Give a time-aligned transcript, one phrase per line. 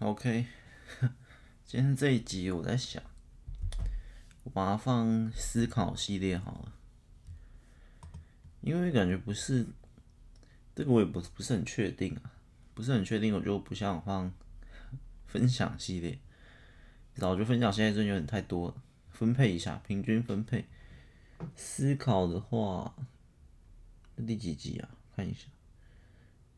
[0.00, 0.46] OK，
[1.66, 3.02] 今天这一集我在想，
[4.44, 6.72] 我把它放思考系列好了，
[8.62, 9.66] 因为感觉不是
[10.74, 12.32] 这个，我也不是不是很确定啊，
[12.72, 14.32] 不是很确定，我就不想放
[15.28, 16.18] 分享系列，
[17.14, 20.64] 早就分享系列真有点太多了，分配一下，平均分配。
[21.54, 22.96] 思考的话，
[24.26, 24.88] 第几集啊？
[25.14, 25.48] 看一下，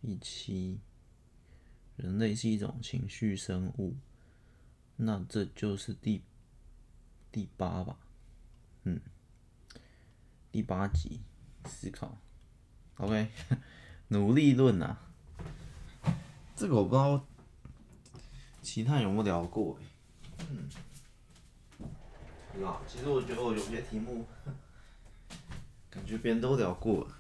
[0.01, 0.79] 第七。
[2.03, 3.95] 人类是一种情绪生物，
[4.97, 6.21] 那这就是第
[7.31, 7.97] 第八吧，
[8.83, 9.01] 嗯，
[10.51, 11.21] 第八集
[11.65, 12.19] 思考
[12.97, 13.29] ，OK，
[14.09, 14.99] 努力论啊，
[16.57, 17.25] 这个我不知道
[18.61, 19.79] 其他有没有聊过，
[20.51, 20.69] 嗯，
[22.67, 24.27] 啊，其实我觉得我有些题目
[25.89, 27.17] 感觉别人都聊过了，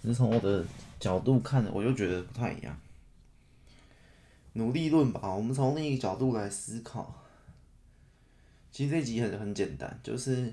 [0.00, 0.64] 只是从我的
[0.98, 2.74] 角度看，我就觉得不太一样。
[4.58, 7.14] 努力论吧，我们从另一个角度来思考。
[8.72, 10.52] 其实这集很很简单，就是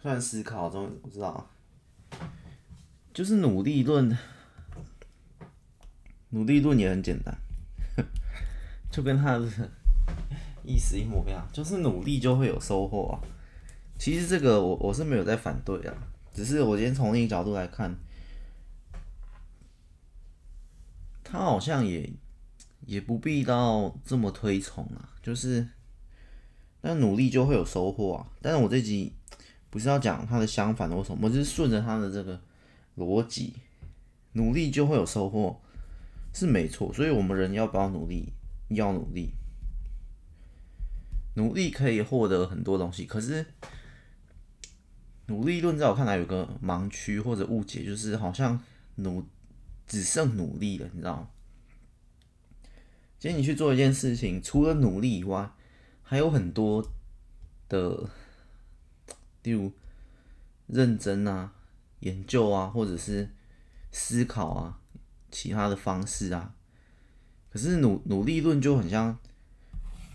[0.00, 1.50] 算思考中，我知道，
[3.12, 4.16] 就是努力论。
[6.28, 7.36] 努力论也很简单，
[8.88, 9.48] 就跟他的
[10.62, 13.18] 意思一模一样，就是努力就会有收获啊。
[13.98, 15.92] 其实这个我我是没有在反对啊，
[16.32, 17.92] 只是我今天从另一个角度来看，
[21.24, 22.08] 他好像也。
[22.86, 25.68] 也不必到这么推崇啊，就是，
[26.80, 28.26] 但努力就会有收获啊。
[28.40, 29.12] 但是我这集
[29.68, 31.28] 不是要讲它的相反的，为什么？
[31.28, 32.40] 我是顺着它的这个
[32.96, 33.54] 逻辑，
[34.32, 35.60] 努力就会有收获，
[36.32, 36.92] 是没错。
[36.92, 38.32] 所以我们人要不要努力？
[38.68, 39.30] 要努力，
[41.34, 43.04] 努力可以获得很多东西。
[43.04, 43.44] 可是，
[45.26, 48.60] 努力论在我看来有个盲区或者误解，就是好像
[48.94, 49.26] 努
[49.86, 51.28] 只剩努力了，你知道吗？
[53.20, 55.50] 今天你去做一件事情，除了努力以外，
[56.02, 56.82] 还有很多
[57.68, 58.08] 的，
[59.42, 59.70] 例如
[60.66, 61.52] 认真啊、
[61.98, 63.28] 研究啊，或者是
[63.92, 64.80] 思考啊，
[65.30, 66.54] 其他的方式啊。
[67.52, 69.18] 可是努努力论就很像，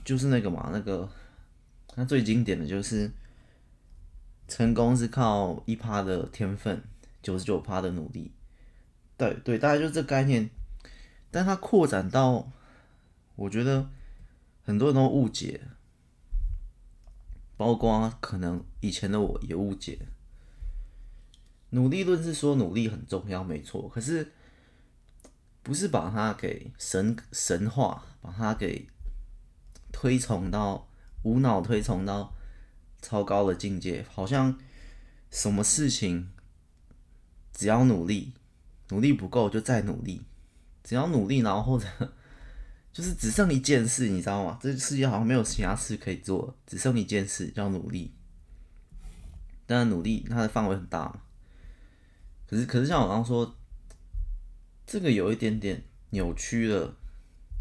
[0.03, 1.07] 就是那个嘛，那个
[1.93, 3.11] 那最经典的就是
[4.47, 6.81] 成功是靠一趴的天分，
[7.21, 8.31] 九十九趴的努力。
[9.15, 10.49] 对对，大概就这概念，
[11.29, 12.51] 但它扩展到。
[13.35, 13.89] 我觉得
[14.63, 15.61] 很多人都误解，
[17.57, 19.99] 包括可能以前的我也误解。
[21.71, 23.89] 努力论是说努力很重要，没错。
[23.89, 24.31] 可是
[25.61, 28.87] 不是把它给神神化，把它给
[29.91, 30.87] 推崇到
[31.23, 32.33] 无脑推崇到
[33.01, 34.57] 超高的境界，好像
[35.29, 36.31] 什么事情
[37.51, 38.33] 只要努力，
[38.89, 40.21] 努力不够就再努力，
[40.83, 42.13] 只要努力，然后或者。
[42.95, 44.57] 就是只剩一件事，你知道吗？
[44.61, 48.13] 这世界好像没有其他事可以做，只剩一件事叫努力。
[49.65, 51.21] 当然，努力它的范围很大嘛。
[52.47, 53.57] 可是，可是像我刚刚说，
[54.87, 56.95] 这个有一点点扭曲了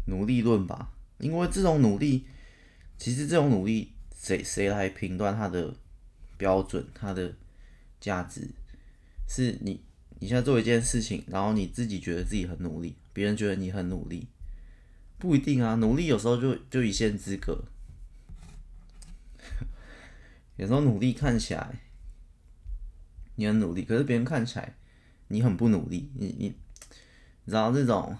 [0.07, 0.93] 努力论吧？
[1.17, 2.25] 因为这种努力，
[2.97, 5.75] 其实这种努力，谁谁来评断它的
[6.37, 7.35] 标准、它的
[7.99, 8.49] 价值？
[9.27, 9.83] 是你
[10.21, 14.29] 你现在做一件事情，然后你自己觉得自己很努力，别人觉得你很努力。
[15.17, 17.63] 不一定啊，努力有时候就就一线之隔。
[20.57, 21.79] 有时候努力看起来
[23.35, 24.75] 你很努力，可是别人看起来
[25.29, 26.11] 你很不努力。
[26.15, 26.55] 你你，你
[27.47, 28.17] 知道这种？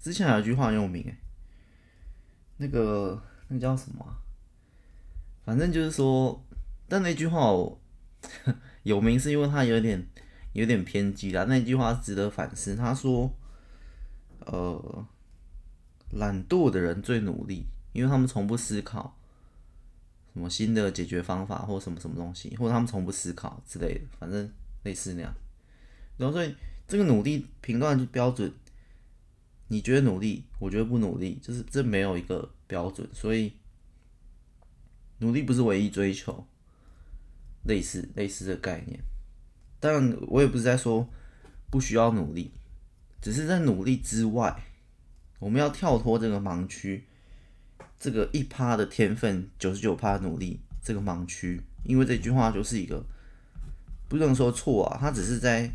[0.00, 1.16] 之前有句话很有名，哎，
[2.56, 4.04] 那个那个叫什么？
[5.44, 6.44] 反正就是说，
[6.88, 7.50] 但那句话
[8.82, 10.08] 有名是因为它有点
[10.54, 11.44] 有点偏激啦。
[11.44, 12.74] 那句话值得反思。
[12.74, 13.32] 他说，
[14.40, 15.06] 呃。
[16.12, 19.18] 懒惰的人最努力，因为他们从不思考
[20.32, 24.50] 什么新的解决方法，或什么什么东西，或者他们从不思考之类的，反正
[24.84, 25.34] 类似那样。
[26.16, 26.54] 然后所以
[26.86, 28.52] 这个努力评断标准，
[29.68, 33.52] 你觉得努力，我觉得不努力，就是这没有一个标准，所以
[35.18, 36.46] 努力不是唯一追求。
[37.64, 38.98] 类似类似的概念，
[39.78, 41.08] 但我也不是在说
[41.70, 42.50] 不需要努力，
[43.20, 44.60] 只是在努力之外。
[45.42, 47.04] 我们要跳脱这个盲区，
[47.98, 53.04] 这个一趴的天分，九十九趴的努力，这个盲区，因为这句话就是一个
[54.08, 55.68] 不能说错啊，它只是在，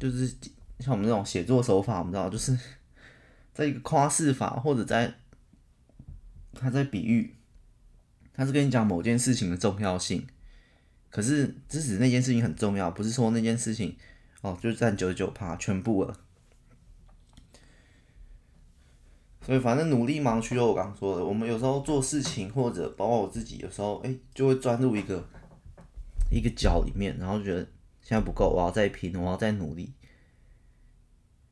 [0.00, 0.26] 就是
[0.78, 2.58] 像我们这种写作手法，我们知道，就是
[3.52, 5.12] 在一个夸饰法，或者在
[6.54, 7.36] 他在比喻，
[8.32, 10.26] 他是跟你讲某件事情的重要性，
[11.10, 13.94] 可是只是那件事情很重要，不是说那件事情
[14.40, 16.23] 哦就占九十九趴全部了。
[19.44, 25.22] 所以反正努力盲区，就我刚说的，我们有时候做事情或者包括我自己，有时候哎、就会钻入一个
[26.30, 27.60] 一个角里面，然后觉得
[28.00, 29.92] 现在不够，我要再拼，我要再努力，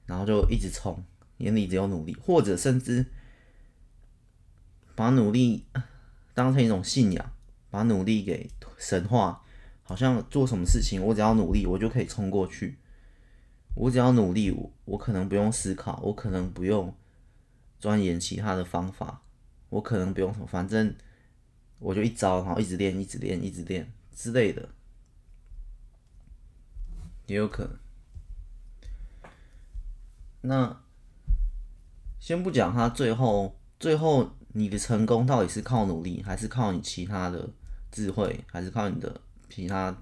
[0.07, 1.05] 然后就一直冲，
[1.37, 3.05] 眼里只有努力，或者甚至
[4.95, 5.67] 把努力
[6.33, 7.33] 当成一种信仰，
[7.71, 9.43] 把努力给神化，
[9.83, 12.79] 好像做什么事情我只要努力，我就可以冲过去，
[13.75, 16.95] 我只要努力，我我可能不用思考，我可能不用。
[17.83, 19.23] 钻研其他的方法，
[19.69, 20.95] 我可能不用什么，反正
[21.81, 24.69] 我就一招，然后一直练，一直练，一直练之类的，
[27.27, 27.77] 也有可能。
[30.43, 30.81] 那
[32.21, 37.51] 先不讲他最后，最后你的成功到底是靠努力，还是靠你其他的
[37.91, 39.21] 智慧，还是靠你的
[39.51, 40.01] 其他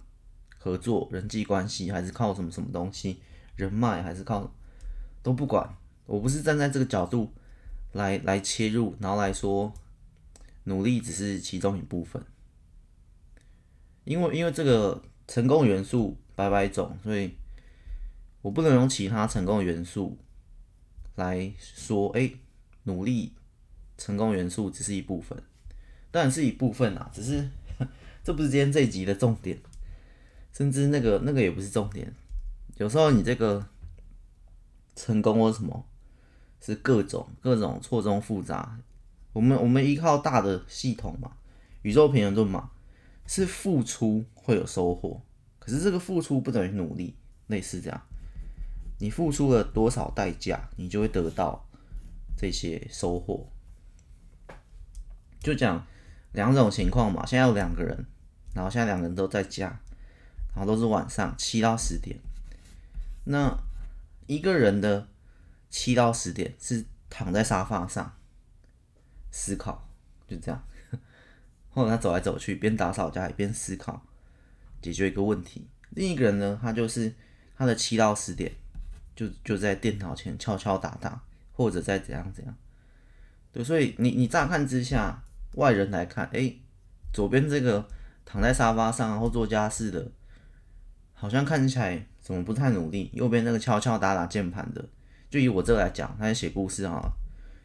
[0.59, 3.23] 合作、人际关系，还是靠什么什么东西，
[3.57, 4.53] 人脉，还是靠
[5.23, 5.75] 都不管。
[6.05, 7.33] 我不是站在这个角度。
[7.93, 9.73] 来来切入，然后来说，
[10.65, 12.25] 努力只是其中一部分，
[14.05, 17.35] 因为因为这个成功元素百百种，所以
[18.43, 20.17] 我不能用其他成功元素
[21.17, 22.31] 来说，哎、
[22.85, 23.33] 努力
[23.99, 25.43] 成功元素只是一部分，
[26.13, 27.49] 当然是一部分啊，只是
[28.23, 29.59] 这不是今天这一集的重点，
[30.53, 32.15] 甚至那个那个也不是重点，
[32.77, 33.67] 有时候你这个
[34.95, 35.85] 成功或什么。
[36.61, 38.79] 是各种各种错综复杂，
[39.33, 41.33] 我们我们依靠大的系统嘛，
[41.81, 42.71] 宇宙平衡论嘛，
[43.27, 45.23] 是付出会有收获，
[45.59, 47.17] 可是这个付出不等于努力，
[47.47, 48.03] 类似这样，
[48.99, 51.67] 你付出了多少代价，你就会得到
[52.37, 53.49] 这些收获。
[55.41, 55.87] 就讲
[56.33, 58.05] 两种情况嘛，现在有两个人，
[58.55, 59.81] 然后现在两个人都在家，
[60.55, 62.19] 然后都是晚上七到十点，
[63.25, 63.57] 那
[64.27, 65.09] 一个人的。
[65.71, 68.19] 七到十点是躺在沙发上
[69.31, 69.89] 思考，
[70.29, 70.63] 就这样。
[71.73, 74.05] 或者他走来走去，边打扫家里边思考，
[74.83, 75.69] 解决一个问题。
[75.91, 77.15] 另一个人呢，他就是
[77.57, 78.53] 他的七到十点
[79.15, 81.23] 就就在电脑前敲敲打打，
[81.53, 82.55] 或者在怎样怎样。
[83.53, 85.23] 对，所以你你乍看之下，
[85.55, 86.53] 外人来看，哎，
[87.13, 87.89] 左边这个
[88.25, 90.11] 躺在沙发上然后做家事的，
[91.15, 93.11] 好像看起来怎么不太努力。
[93.15, 94.85] 右边那个敲敲打打键盘的。
[95.31, 97.01] 就以我这个来讲，他在写故事啊，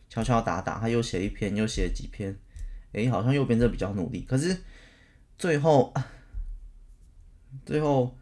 [0.07, 2.37] 敲敲打打，他又写一篇，又写几篇，
[2.93, 4.21] 哎、好像右边这比较努力。
[4.21, 4.55] 可是
[5.35, 5.91] 最后，
[7.65, 8.15] 最后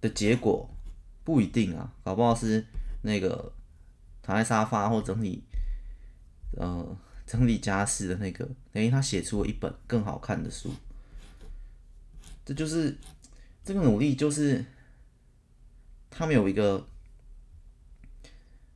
[0.00, 0.66] 的结果
[1.22, 2.66] 不一定啊，搞不好是
[3.02, 3.52] 那个
[4.22, 5.44] 躺在沙发或整理，
[6.56, 6.96] 呃，
[7.26, 10.72] 整理家事的那个，等于他写出了一本更好看的书。
[12.42, 12.96] 这就是
[13.62, 14.64] 这个努力，就是
[16.08, 16.88] 他们有一个。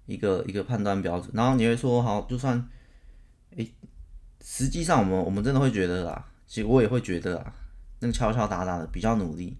[0.06, 2.68] 一个一个判断标准，然后你会说好，就算，
[3.56, 3.74] 诶，
[4.40, 7.52] 实际上我们我们真的会觉得啦，其实我也会觉得啊，
[7.98, 9.56] 那个敲敲打打的比较努力，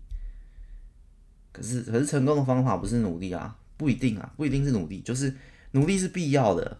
[1.53, 5.35] 可是可是成功的方法不是努力啊，不一定啊，不一定是努力，就是
[5.73, 6.79] 努力是必要的，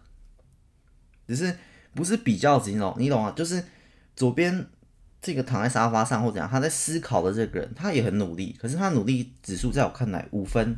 [1.27, 1.57] 只是
[1.93, 3.31] 不是比较级，你懂你懂啊？
[3.35, 3.61] 就是
[4.15, 4.65] 左边
[5.21, 10.73] 这个躺在沙发上或怎样，他在思考的这个人，他也很努力，可是他努力指数在我看来五分。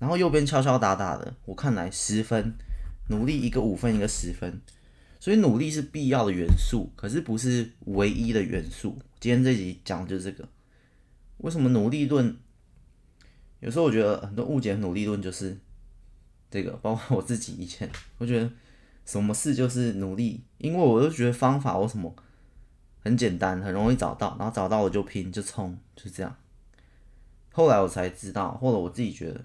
[0.00, 2.54] 然后右边敲敲打打的，我看来十分，
[3.08, 4.58] 努力一个五分，一个十分，
[5.20, 8.98] 所以努力是必要的元素，可是不是唯一的元素。
[9.20, 10.48] 今天这集讲的就是这个，
[11.36, 12.34] 为什么努力论？
[13.60, 15.58] 有时候我觉得很多误解努力论就是
[16.50, 17.86] 这个，包括我自己以前，
[18.16, 18.50] 我觉得
[19.04, 22.16] 什么事就是努力，因为我就觉得方法我什么
[23.00, 26.34] 很简单，很容易找到，然后找到我就拼就冲，就这样。
[27.52, 29.44] 后来我才知道，或者我自己觉得。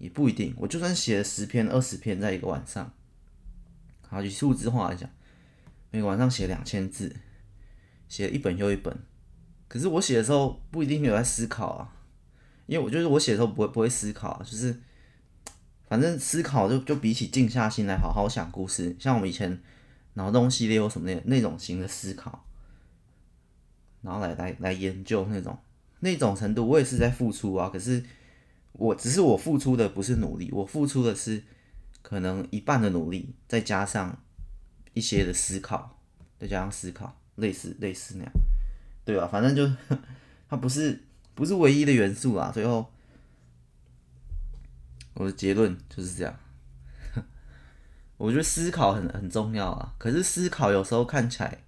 [0.00, 2.90] 也不一定，我就算写了十篇、二十篇，在一个晚上，
[4.08, 5.08] 好，以数字化来讲，
[5.90, 7.14] 每个晚上写两千字，
[8.08, 8.98] 写一本又一本，
[9.68, 11.94] 可是我写的时候不一定有在思考啊，
[12.64, 14.80] 因为我就是我写的时候不会不会思考，就是
[15.86, 19.60] 反正思考就就比起静下心来好好想故事，像我们以前
[20.14, 22.46] 脑洞系列或什么那那种型的思考，
[24.00, 25.58] 然后来来来研究那种
[25.98, 28.02] 那种程度，我也是在付出啊，可是。
[28.72, 31.42] 我只是我付出的不是努力，我付出的是
[32.02, 34.22] 可能一半的努力，再加上
[34.94, 36.00] 一些的思考，
[36.38, 38.32] 再加上思考，类似类似那样，
[39.04, 39.26] 对吧？
[39.26, 39.70] 反正就
[40.48, 41.02] 它不是
[41.34, 42.50] 不是唯一的元素啊。
[42.52, 42.90] 最后
[45.14, 46.34] 我的结论就是这样。
[48.16, 51.64] 我觉得思考很很重要啊，可是思考有时候看起来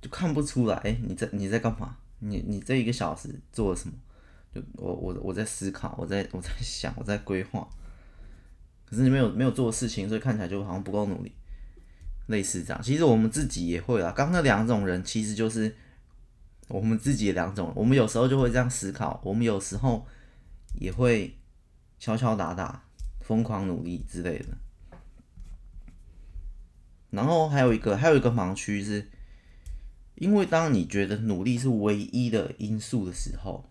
[0.00, 1.96] 就看不出来，你在你在干嘛？
[2.20, 3.94] 你你这一个小时做了什么？
[4.54, 7.68] 就我我我在思考，我在我在想，我在规划。
[8.84, 11.32] 可是你没有没有做事情，所以看起来就好像不够努力，
[12.26, 12.82] 类似这样。
[12.82, 15.74] 其实我们自己也会啊，刚那两种人其实就是
[16.68, 20.06] 我们自己两种，我们有时候就会这样思考，我们有时候
[20.78, 21.34] 也会
[21.98, 22.84] 敲敲打打、
[23.20, 24.48] 疯狂努力之类的。
[27.08, 29.10] 然后还有一个还有一个盲区是，
[30.16, 33.64] 因为当你觉得努力是唯一的因素的时候，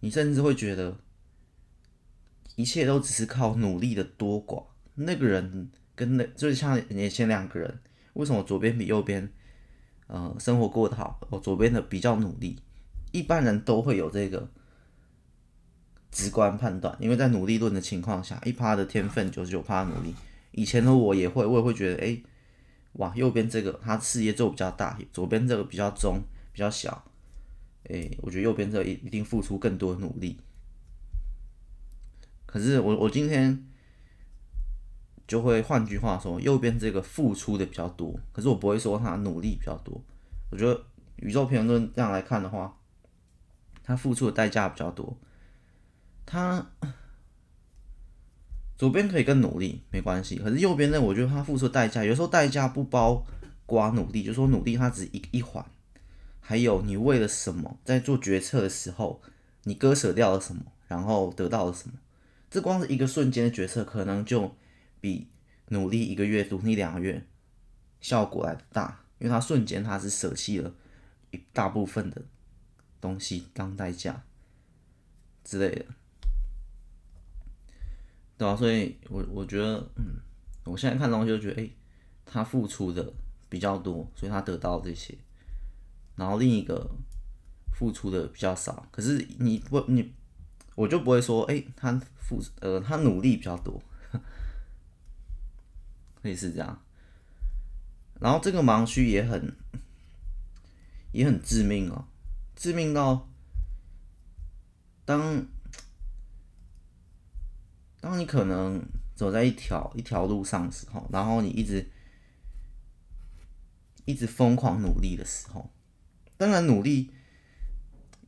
[0.00, 0.98] 你甚至会觉得。
[2.56, 4.62] 一切都只是靠努力的多寡。
[4.94, 7.80] 那个人跟那就是像眼前两个人，
[8.12, 9.32] 为什么左边比右边，
[10.08, 11.18] 呃，生活过得好？
[11.30, 12.60] 我左边的比较努力。
[13.12, 14.50] 一般人都会有这个
[16.10, 20.14] 直观判断，因为在努力论的情况下，一趴的天分，九十九趴努力。
[20.50, 22.20] 以前的我也会，我也会觉得，哎、
[22.94, 26.20] 哇，右边这个他事业做比较大，左边这个比较中，
[26.52, 27.09] 比较小。
[27.84, 30.38] 哎、欸，我觉得右边这一一定付出更多努力。
[32.46, 33.66] 可是我我今天
[35.26, 40.00] 就会换句话说，右边这个付出的比较多，可是我不会说他努力比较多。
[40.50, 40.84] 我觉得
[41.16, 42.76] 宇宙平衡论这样来看的话，
[43.82, 45.16] 他付出的代价比较多。
[46.26, 46.70] 他
[48.76, 53.24] 左边可以更努力没关系，可是右边呢，我觉得他付出的代价有时候代价不包
[53.66, 55.64] 括努力，就说努力它只一一环，
[56.50, 59.22] 还有你为了什么在做决策的时候，
[59.62, 61.94] 你割舍掉了什么，然后得到了什么。
[62.50, 64.56] 这光是一个瞬间的决策，可能就
[65.00, 65.28] 比
[65.68, 67.24] 努力一个月、努力两个月
[68.00, 70.74] 效果来的大，因为它瞬间它是舍弃了
[71.30, 72.20] 一大部分的
[73.00, 74.24] 东西当代价
[75.44, 75.84] 之类的，
[78.36, 78.56] 对吧？
[78.56, 80.18] 所以我我觉得，嗯，
[80.64, 81.70] 我现在看东西就觉得，哎，
[82.26, 83.12] 他付出的
[83.48, 85.16] 比较多，所以他得到这些，
[86.20, 86.90] 然后另一个
[87.72, 90.12] 付出的比较少，可是你不你。
[90.76, 93.82] 我就不会说，哎、他付呃，他努力比较多，
[96.22, 96.82] 类似这样。
[98.18, 99.54] 然后这个盲区也很
[101.12, 102.06] 也很致命哦，
[102.56, 103.28] 致命到
[105.04, 105.44] 当
[108.00, 108.82] 当你可能
[109.14, 111.90] 走在一条一条路上的时候，然后你一直
[114.06, 115.70] 一直疯狂努力的时候，
[116.40, 117.12] 当然努力。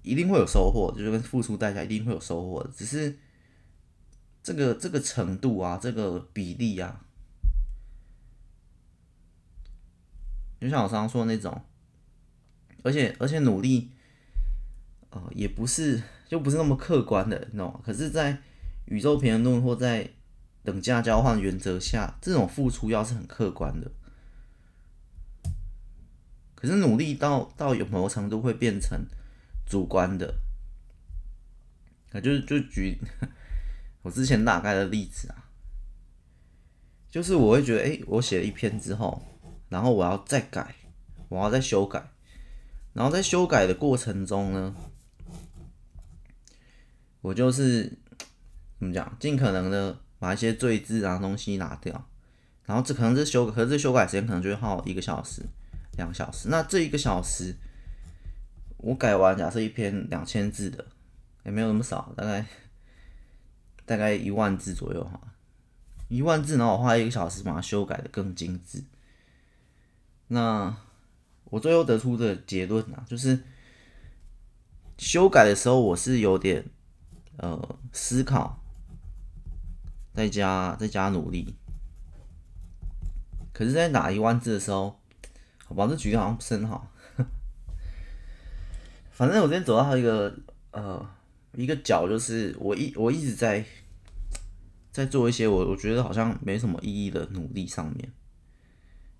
[0.04, 3.16] 一定会有收获，就是跟付出代价一定会有收获，只是
[4.42, 7.06] 这个这个程度啊，这个比例啊，
[10.60, 11.62] 就像我刚刚说的那种，
[12.82, 13.92] 而且而且努力，
[15.10, 17.80] 呃，也不是就不是那么客观的，你知道吗？
[17.84, 18.36] 可是，在
[18.86, 20.10] 宇宙平衡论或在
[20.64, 23.88] 等价交换原则下，这种付出要是很客观的，
[26.62, 29.04] 可是努力到到有某个程度会变成。
[29.64, 30.34] 主观的，
[32.10, 32.98] 啊，就是就举
[34.02, 35.48] 我之前大概的例子啊，
[37.08, 39.22] 就是我会觉得，哎、我写了一篇之后，
[39.70, 40.74] 然后我要再改，
[41.30, 42.10] 我要再修改，
[42.92, 44.74] 然后在修改的过程中呢，
[47.22, 47.84] 我就是
[48.78, 52.10] 怎么讲，尽可能的把一些赘字啊东西拿掉，
[52.64, 55.40] 然后这可能是修，可是这修改时间可能就会耗一个小时、
[55.96, 57.56] 两小时，那这一个小时。
[58.84, 60.84] 我改完，假设一篇两千字的，
[61.44, 62.44] 也没有那么少，大概
[63.86, 65.20] 大概一万字左右哈，
[66.08, 68.82] 一万字，然后我花一个小时把它修改的更精致。
[70.26, 70.76] 那
[71.44, 73.44] 我最后得出的结论啊，就是
[74.98, 76.64] 修改的时候我是有点
[77.36, 78.60] 呃思考，
[80.12, 81.54] 再加再加努力，
[83.52, 85.00] 可是，在打一万字的时候，
[85.72, 86.86] 好吧，这举例好像不是很好。
[89.10, 90.36] 反正我今天走到一个
[90.70, 91.10] 呃
[91.54, 93.64] 一个角，就是我一我一直在
[94.90, 98.12] 在做一些我我觉得好像没什么意义的努力上面，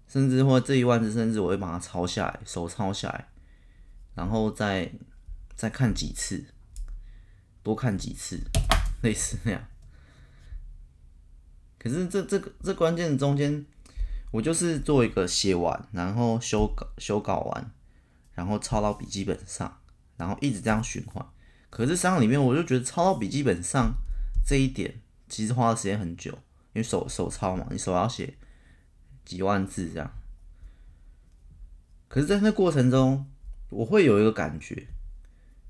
[0.06, 3.28] 甚至或这一万字，甚至我会把它抄下来，手抄下来，
[4.14, 4.92] 然后再
[5.56, 6.44] 再看几次，
[7.62, 8.38] 多看几次，
[9.02, 9.64] 类似那样。
[11.78, 13.64] 可是这这个这关键中间，
[14.33, 17.71] 我就是做一个写完，然后修稿修稿完，
[18.35, 19.79] 然后抄到笔记本上。
[20.19, 21.27] 然后一直这样循环，
[21.69, 23.93] 可是商里面我就觉得抄到笔记本上
[24.47, 26.31] 这一点，其实花的时间很久，
[26.75, 28.35] 因为手手抄嘛，你手要写
[29.25, 30.12] 几万字这样。
[32.07, 33.27] 可是，在那过程中，
[33.71, 34.87] 我会有一个感觉，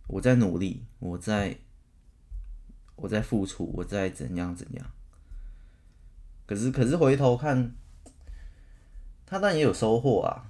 [0.08, 1.56] 我在努力，我在
[2.96, 4.90] 我在付出，我在怎样怎样。
[6.44, 7.74] 可是，可是回头看，
[9.32, 10.44] 他当然也有收获啊，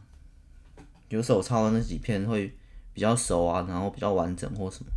[1.09, 2.55] 有手抄的那几篇会。
[2.95, 4.93] 比较熟啊，然后比较完整或什么，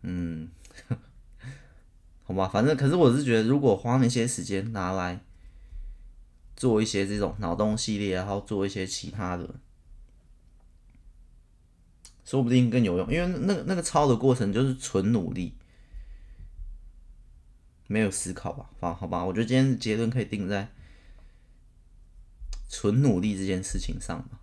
[0.00, 0.48] 嗯，
[2.24, 5.20] 好吧，反正可是我是觉得，如果花那些时间拿来
[6.56, 9.56] 做一些这种脑洞系列，然后做一些其他的，
[12.24, 13.12] 说不定更有用。
[13.12, 15.52] 因为那个那个抄的过程就是纯努力，
[17.88, 18.70] 没有思考吧？
[18.78, 20.68] 好，好吧，我觉得今天的结论可以定在
[22.68, 24.38] 纯努力这件事情上吧。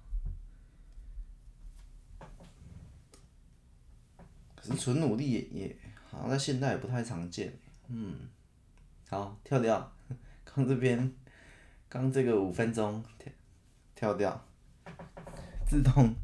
[4.56, 5.78] 可是纯努力也也
[6.10, 7.56] 好像在现代也不太常见。
[7.88, 8.16] 嗯，
[9.08, 9.94] 好，跳掉，
[10.44, 11.14] 刚这边，
[11.88, 13.32] 刚这个五分钟跳
[13.94, 14.44] 跳掉，
[15.68, 16.16] 自动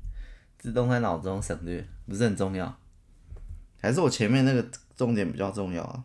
[0.58, 2.76] 自动在脑中省略，不是很重要，
[3.80, 6.04] 还是我前面那个重点比较重要啊？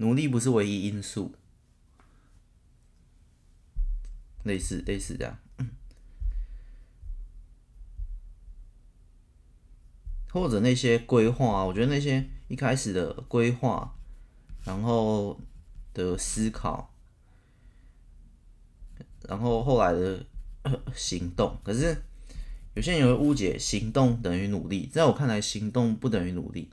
[0.00, 1.34] 努力不是唯一因素，
[4.44, 5.38] 类似类似这样。
[10.32, 13.94] 或者那些规划，我觉得那些一开始的规划，
[14.64, 15.38] 然后
[15.92, 16.94] 的思考，
[19.28, 20.24] 然后后来的
[20.94, 21.94] 行动，可是
[22.72, 26.70] 有些人会误解行动等于努力，在我看来，行动不等于努力，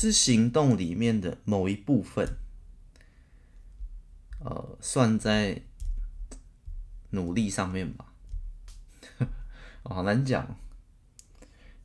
[0.00, 2.36] 是行动里面的某一部分，
[4.38, 5.60] 呃，算在
[7.10, 8.12] 努力上面吧，
[9.82, 10.56] 好难讲。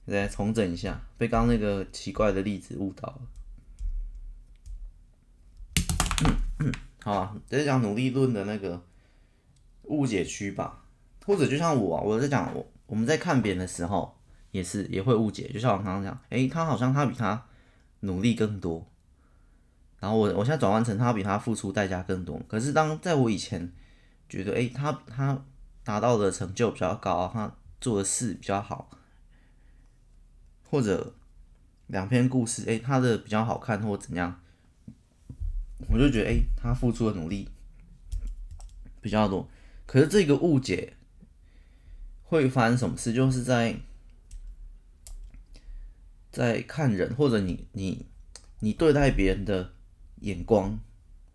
[0.05, 3.21] 再重整一下，被刚刚那个奇怪的例子误导了。
[6.23, 8.83] 嗯嗯，好啊，在讲努力论的那个
[9.85, 10.85] 误解区吧，
[11.25, 14.19] 或者就像我，我在讲我我们在看别人的时候，
[14.51, 17.47] 也是也会误解，就像我刚刚讲，诶，他好像他比他
[18.03, 18.87] 努力更多，
[19.99, 23.71] 然后我我现在转换成他比他付出代价更多，可是当在我以前
[24.29, 25.43] 觉得，诶，他他
[25.83, 28.89] 达到的成就比较高，他做的事比较好。
[30.69, 31.13] 或者
[31.85, 34.41] 两篇故事，诶，他的比较好看，或怎样，
[35.87, 37.47] 我就觉得，诶，他付出的努力
[38.99, 39.47] 比较多。
[39.85, 40.95] 可是这个误解
[42.23, 43.13] 会发生什么事？
[43.13, 43.79] 就是在
[46.33, 48.05] 在看人，或者你你
[48.59, 49.71] 你对待别人的
[50.19, 50.77] 眼光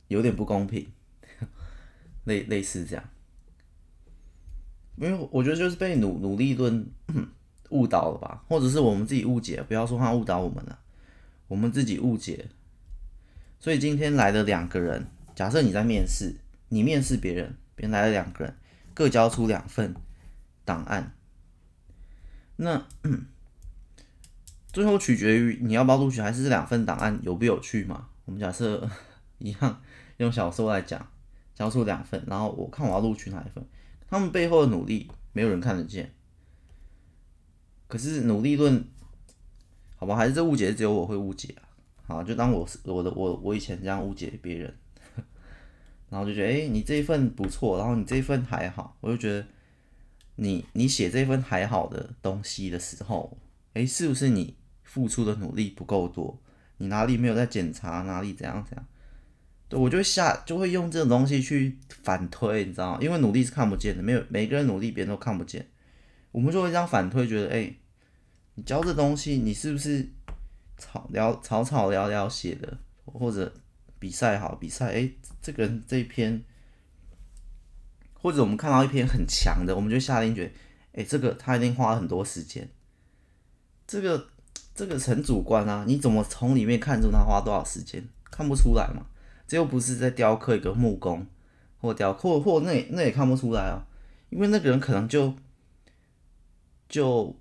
[0.09, 0.87] 有点不公平，
[2.25, 3.09] 类类似这样。
[4.97, 6.87] 因为我觉得就是被努努力论。
[7.71, 10.79] 误导了吧，或者是我们自己误解，不要说他误导我们了，
[11.49, 12.47] 我们自己误解。
[13.61, 16.37] 所以今天来了两个人，假设你在面试，
[16.71, 18.57] 你面试别人，别人来了两个人，
[18.95, 19.95] 各交出两份
[20.65, 21.13] 档案，
[22.57, 22.87] 那
[24.73, 28.09] 最后取决于你要不要录取，还是这两份档案有不有趣嘛？
[28.27, 28.89] 我们假设
[29.39, 29.83] 一样，
[30.19, 31.11] 用小说来讲，
[31.55, 33.65] 交出两份，然后我看我要录取哪一份，
[34.09, 36.13] 他们背后的努力，没有人看得见。
[37.87, 38.85] 可是努力论，
[39.97, 41.65] 好吧，还是这误解只有我会误解啊。
[42.07, 44.75] 好，就当我是我的我我以前这样误解别人，
[46.11, 49.47] 然后就觉得哎、你这一份不错，然后你这一份还好，我就觉得
[50.37, 53.39] 你你写这份还好的东西的时候，
[53.79, 56.43] 哎、是不是你付出的努力不够多？
[56.79, 58.03] 你哪里没有在检查？
[58.03, 58.87] 哪里怎样怎样？
[59.69, 62.99] 对，我就会下就会用这种东西去反推，你知道吗？
[63.01, 65.69] 因为努力是看不见的，没有每个人努力别人都看不见。
[66.33, 67.75] 我们就会这样反推，觉得，哎、
[68.55, 70.09] 你教这东西，你是不是
[70.77, 73.53] 草聊草草聊聊写的，或者
[73.99, 75.11] 比赛好比赛，哎、
[75.43, 76.45] 这个人这一篇，
[78.15, 80.53] 或者我们看到一篇很强的，我们就下定决，
[80.93, 82.69] 哎、这个他一定花了很多时间，
[83.89, 84.29] 这个
[84.73, 88.07] 这个很主观啊，你怎么从里面看出他花多少时间？
[88.31, 89.07] 看不出来嘛，
[89.49, 91.27] 这又不是在雕刻一个木工，
[91.81, 93.83] 或雕刻，或那那也看不出来啊，
[94.31, 95.35] 因为那个人可能就。
[96.89, 97.37] 就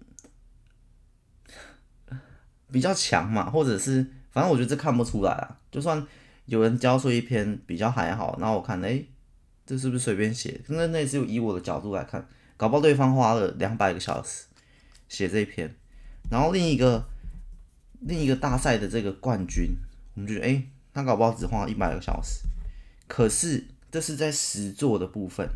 [2.70, 5.58] 比较强嘛，或者是反正我觉得这看不出来啊。
[5.72, 6.06] 就算
[6.48, 9.02] 有人交出一篇比较还好，然后我看，哎、
[9.66, 10.60] 这是不是随便写？
[10.68, 14.48] 那那是以我的角度来看，搞不好对方花了两百个小时
[15.08, 15.74] 写这一篇，
[16.30, 17.08] 然后另一个
[18.02, 19.76] 另一个大赛的这个冠军，
[20.16, 20.64] 我们就觉得，哎、
[20.94, 22.42] 他搞不好只花了一百个小时，
[23.08, 25.50] 可是这是在实作的部分。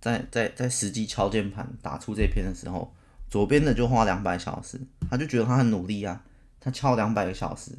[0.00, 2.94] 在在在实际敲键盘打出这篇的时候，
[3.28, 6.24] 左边的就花两百小时，他就觉得他很努力啊，
[6.58, 7.72] 他敲两百个小时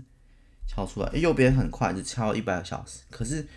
[0.68, 3.00] 敲出来，右边很快就敲一百个小时。
[3.10, 3.48] 可是，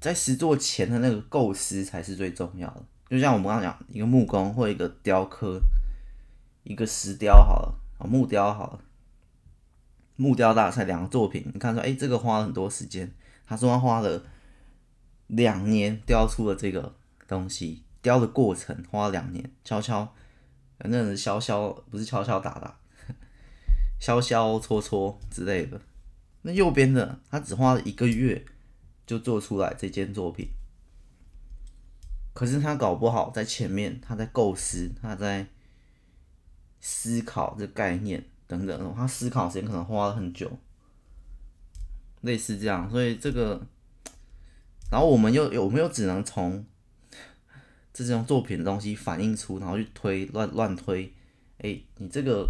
[0.00, 2.84] 在实作前的那个构思才是最重要的。
[3.10, 5.60] 就像我们刚刚讲，一个木工或一个雕刻，
[6.62, 8.80] 一个石雕好了啊，木雕好了，
[10.16, 13.12] 木雕大赛两个作品，你看说，哎，这个花了很多时间，
[13.46, 14.22] 他说他花了
[15.26, 16.94] 两年雕出了这个。
[17.30, 20.12] 东西雕的过程花了两年，敲敲，
[20.80, 22.76] 反正是消消，不是敲敲打打，
[24.00, 25.80] 削削搓搓之类的。
[26.42, 28.44] 那右边的他只花了一个月
[29.06, 30.48] 就做出来这件作品，
[32.32, 35.46] 可是他搞不好在前面他在构思，他在
[36.80, 40.58] 思考这概念等等，他思考时间可能花了很久，
[42.22, 43.66] 类似这样，所以这个，
[44.90, 46.64] 然后我们又有没有只能从
[47.92, 51.12] 这种作品的东西反映出，然后去推乱乱推，
[51.58, 52.48] 哎、你这个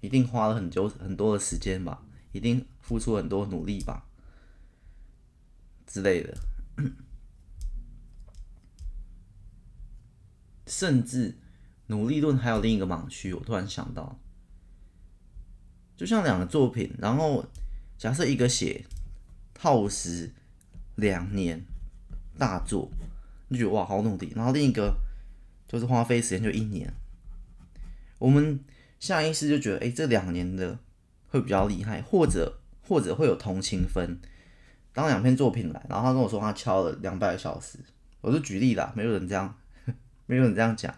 [0.00, 4.04] 一定花了很久很多的时间吧，一定付出很多努力吧
[5.86, 6.36] 之类的，
[10.70, 11.36] 甚至
[11.88, 14.18] 努力论还有另一个盲区，我突然想到，
[15.96, 17.44] 就像两个作品，然后
[17.98, 18.86] 假设一个写
[19.58, 20.32] 耗时
[20.94, 21.62] 两年
[22.38, 22.90] 大作。
[23.52, 24.96] 你觉得哇，好努力，然后另一个
[25.66, 26.94] 就是花费时间就一年，
[28.20, 28.60] 我们
[29.00, 30.78] 下意识就觉得，哎，这两年的
[31.26, 34.20] 会比较厉害，或者或者会有同情分。
[34.92, 37.80] 当两篇作品来，然后他跟我说他敲了两百个小时，
[38.20, 39.58] 我就举例啦，没有人这样，
[40.30, 40.94] 没有人这样讲。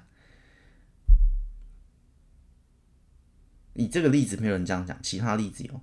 [3.72, 5.80] 以这个例子，没有人这样讲，其他例子有，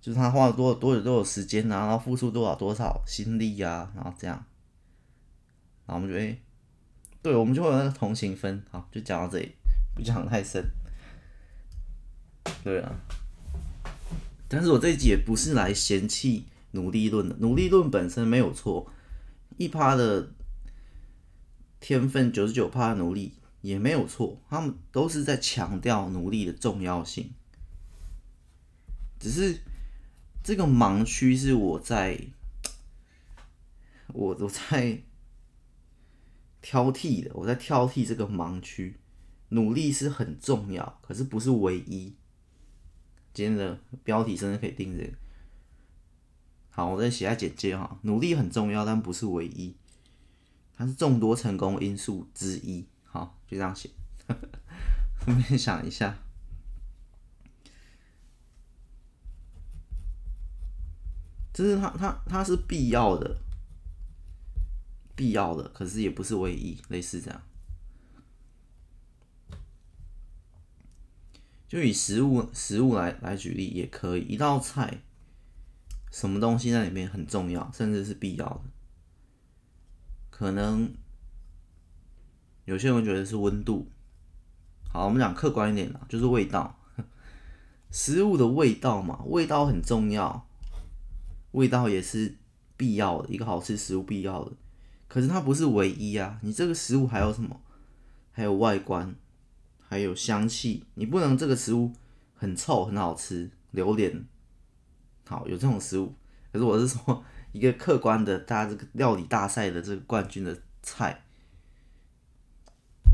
[0.00, 4.42] 就是他花了多多久多少时间啊，然后付出多少多少心力啊，然后这样。
[5.84, 6.40] 然后我们觉得，欸，
[7.20, 8.64] 对，我们就会有那个同情分。
[8.70, 9.54] 好，就讲到这里，
[9.94, 10.64] 不讲太深。
[12.64, 12.90] 对啊，
[14.48, 18.90] 但是我这一集也不是来嫌弃努力论的，努力论本身没有错，
[19.58, 20.30] 一趴的
[21.80, 27.32] 天分，九十九趴的努力也没有错，他们都是在强调努力的重要性。
[29.18, 29.58] 只是
[30.42, 32.18] 这个盲区是我在，
[34.12, 35.02] 我我在。
[36.62, 38.98] 挑剔的，我在挑剔这个盲区。
[39.50, 42.16] 努力是很重要，可是不是唯一。
[43.32, 45.12] 今天的标题真的可以定这个。
[46.70, 48.00] 好，我再写下简介哈。
[48.02, 49.76] 努力很重要，但不是唯一，
[50.76, 52.86] 它是众多成功因素之一。
[53.04, 53.90] 好，就这样写。
[55.18, 56.16] 后面想一下，
[61.52, 63.38] 这是它，它，它是必要的。
[65.16, 67.42] 必要的，可是也不是唯一，类似这样。
[71.66, 75.00] 就以食物食物来来举例也可以，一道菜，
[76.12, 78.60] 什么东西在里面很重要，甚至是必要的。
[80.38, 80.92] 可能
[82.66, 83.90] 有些人觉得是温度。
[84.92, 86.78] 好，我们讲客观一点啦，就是味道。
[87.90, 90.46] 食物的味道嘛，味道很重要，
[91.52, 92.36] 味道也是
[92.76, 94.52] 必要的，一个好吃食物必要的。
[95.08, 96.38] 可是它不是唯一啊！
[96.42, 97.58] 你这个食物还有什么？
[98.30, 99.16] 还有外观，
[99.88, 100.84] 还有香气。
[100.96, 101.94] 你不能这个食物
[102.34, 104.26] 很臭很好吃，榴莲
[105.26, 106.14] 好有这种食物。
[106.52, 107.24] 可是我是说
[107.56, 111.24] 一个客观的，大家这个料理大赛的这个冠军的菜，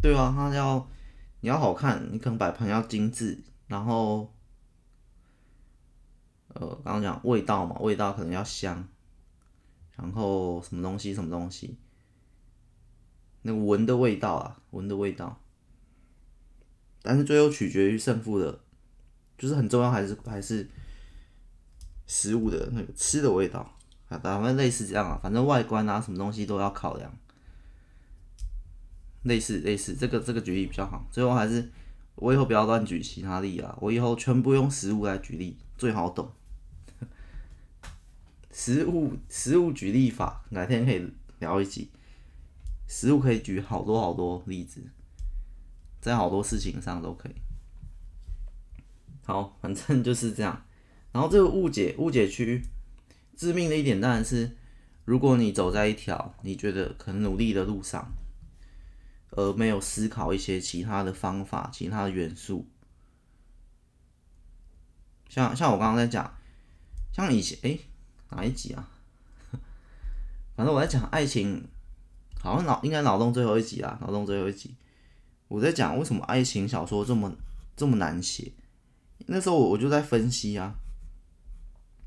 [0.02, 0.90] 对啊，它要
[1.40, 4.35] 你要好看，你可能摆盘要精致，然后
[6.48, 8.88] 呃，刚刚讲味道嘛，味道可能要香。
[9.94, 11.78] 然后什么东西什么东西，
[13.42, 15.38] 那个闻的味道啊，闻的味道。
[17.02, 18.61] 但是最后取决于胜负的，
[19.37, 20.66] 就是很重要还是还是
[22.07, 23.78] 食物的那个吃的味道
[24.18, 27.12] 反正类似这样啊，反正外观啊什么东西都要考量。
[29.22, 31.07] 类似类似这个这个举例比较好。
[31.11, 31.70] 最后还是
[32.16, 36.31] 我以后不要乱举其他例啊，我以后全部用食物来举例最好懂。
[38.51, 41.90] 食物食物举例法，哪天可以聊一集？
[42.87, 44.83] 食物可以举好多好多例子，
[46.01, 47.35] 在好多事情上都可以。
[49.25, 50.64] 好，反正就是这样。
[51.12, 52.61] 然后这个误解误解区，
[53.37, 54.57] 致命的一点当然是，
[55.05, 58.12] 如果你走在一条你觉得很努力的路上，
[59.31, 62.66] 而没有思考一些其他的方法、其他的元素，
[65.29, 66.35] 像像我刚刚在讲，
[67.12, 67.71] 像以前诶。
[67.71, 67.81] 欸
[68.35, 68.88] 哪一集啊？
[70.57, 71.68] 反正我在讲爱情，
[72.40, 74.75] 好像脑应该脑洞最后一集啦，脑洞最后一集，
[75.49, 77.31] 我在讲为什么爱情小说这么
[77.77, 78.51] 这么难写。
[79.27, 80.75] 那时候我我就在分析啊，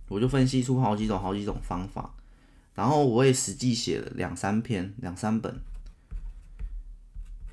[0.07, 2.13] 我就分析出好几种好几种方法，
[2.73, 5.59] 然后我也实际写了两三篇两三本。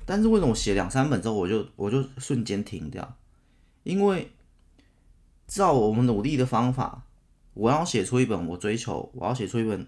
[0.05, 3.15] 但是为什么写两三本之后我就我就瞬间停掉？
[3.83, 4.31] 因为
[5.47, 7.03] 照我们努力的方法。
[7.55, 9.85] 我要写出一本我追求，我要写出一本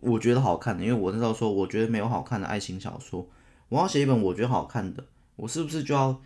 [0.00, 3.28] 我觉得好看的，因为我那时候说我觉得没有好看的爱情小说，
[3.68, 5.04] 我要写一本我觉得好看的，
[5.36, 6.18] 我是不是就要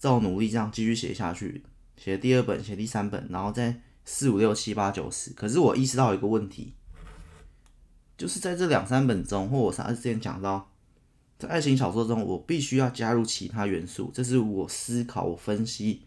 [0.00, 1.62] 照努力这样继续写下去？
[1.96, 5.32] 写第二本，写第三本，然后再四五六七八九十。
[5.32, 6.74] 可是我意识到一个问题，
[8.16, 10.70] 就是在这两三本中，或我上次之前讲到，
[11.38, 16.02] 在爱情小说中，我必须要加入其他元素，这是我思考、我分析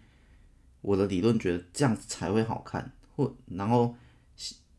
[0.81, 3.95] 我的理论，觉得这样子才会好看，或然后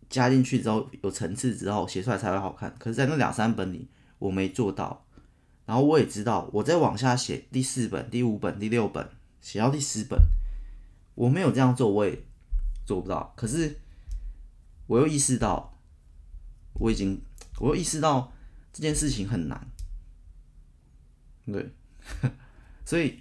[0.08, 2.74] 加进去之后有层次之后写出来才会好看。
[2.78, 5.04] 可是，在那两三本里，我没做到。
[5.66, 9.08] 然后我也知道，我再往下写第四本、第五本、第六本，
[9.40, 10.20] 写到第十本，
[11.14, 12.22] 我没有这样做，我也
[12.84, 13.32] 做不到。
[13.36, 13.78] 可是，
[14.86, 15.80] 我又意识到，
[16.74, 17.20] 我已经，
[17.60, 18.32] 我又意识到
[18.72, 19.70] 这件事情很难。
[21.46, 21.70] 对，
[22.84, 23.20] 所以，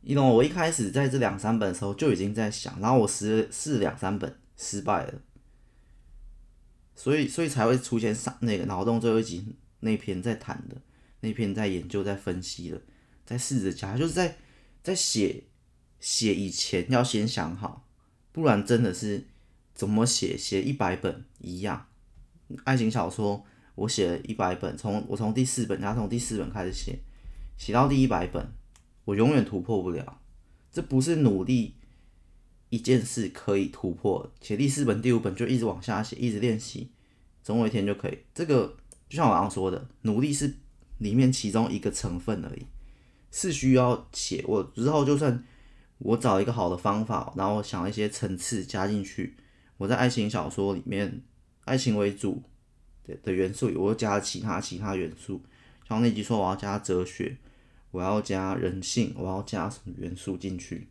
[0.00, 5.20] 你懂我，一开始在这两三本的时候就已经在想，然后我试试两三本失败了，
[6.94, 10.76] 所以，所以才会出现上那个脑洞最后一集那篇在谈的，
[11.20, 12.82] 那篇在研究、在分析的，
[13.24, 14.36] 在试着加，就是在
[14.82, 15.44] 在写
[16.00, 17.88] 写以前要先想好，
[18.34, 19.28] 不然真的是
[19.72, 21.86] 怎么写写一百本一样，
[22.64, 23.46] 爱情小说。
[23.76, 26.96] 我写了一百本，从我从第四本，然后从第四本开始写，
[27.56, 28.52] 写到第一百本，
[29.04, 30.20] 我永远突破不了。
[30.70, 31.74] 这不是努力
[32.68, 36.92] 一件事可以突破，写第四本、第五本就一直往下写，一直练习，
[37.42, 38.16] 总有一天就可以。
[38.32, 38.76] 这个
[39.08, 40.54] 就像我刚刚说的，努力是
[40.98, 42.64] 里面其中一个成分而已，
[43.32, 44.44] 是需要写。
[44.46, 45.44] 我之后就算
[46.04, 49.36] 我找一个好的方法，然后想一些层次加进去，
[49.78, 51.22] 我在爱情小说里面，
[51.64, 52.42] 爱情为主。
[53.22, 55.42] 的元素，我又加了其他其他元素，
[55.86, 57.36] 像那集说我要加哲学，
[57.90, 60.88] 我要加人性，我要加什么元素进去？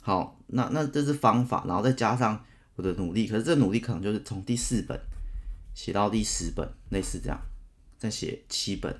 [0.00, 2.42] 好，那那这是方法，然后再加上
[2.76, 4.98] 我的努力，可是这努力可能就是从第四本
[5.74, 7.38] 写到第十本，类似这样，
[7.98, 8.98] 再写七本，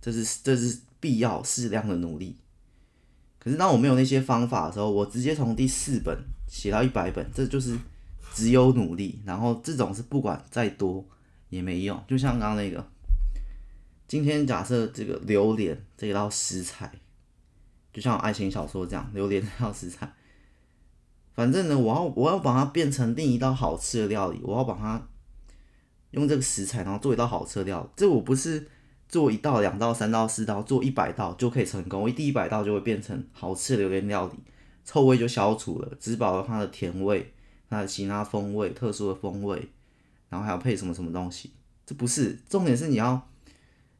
[0.00, 2.36] 这是这是必要适量的努力。
[3.44, 7.78] 可是当我没有那些方法的时候，我直接从第四本写到一百本，这就是。
[8.36, 11.06] 只有努力，然后这种是不管再多
[11.50, 12.02] 也没用。
[12.08, 12.84] 就像刚刚那个，
[14.08, 16.90] 今天假设这个榴莲这一道食材，
[17.92, 20.12] 就像爱情小说这样，榴莲这道食材，
[21.32, 25.06] 反正呢，我要我要把它变成另一道好吃的料理，我要把它
[26.10, 27.88] 用这个食材，然后做一道好吃的料理。
[27.94, 28.66] 这我不是
[29.14, 32.02] 做一道、两道、三道、四道，做一百道就可以成功。
[32.02, 34.32] 我一第一百道就会变成好吃的榴莲料理，
[34.84, 37.32] 臭味就消除了，只保留它的甜味。
[37.70, 39.68] 它的其他风味，特殊的风味，
[40.28, 41.52] 然后还要配什么什么东西？
[41.86, 43.28] 这不是重点，是你要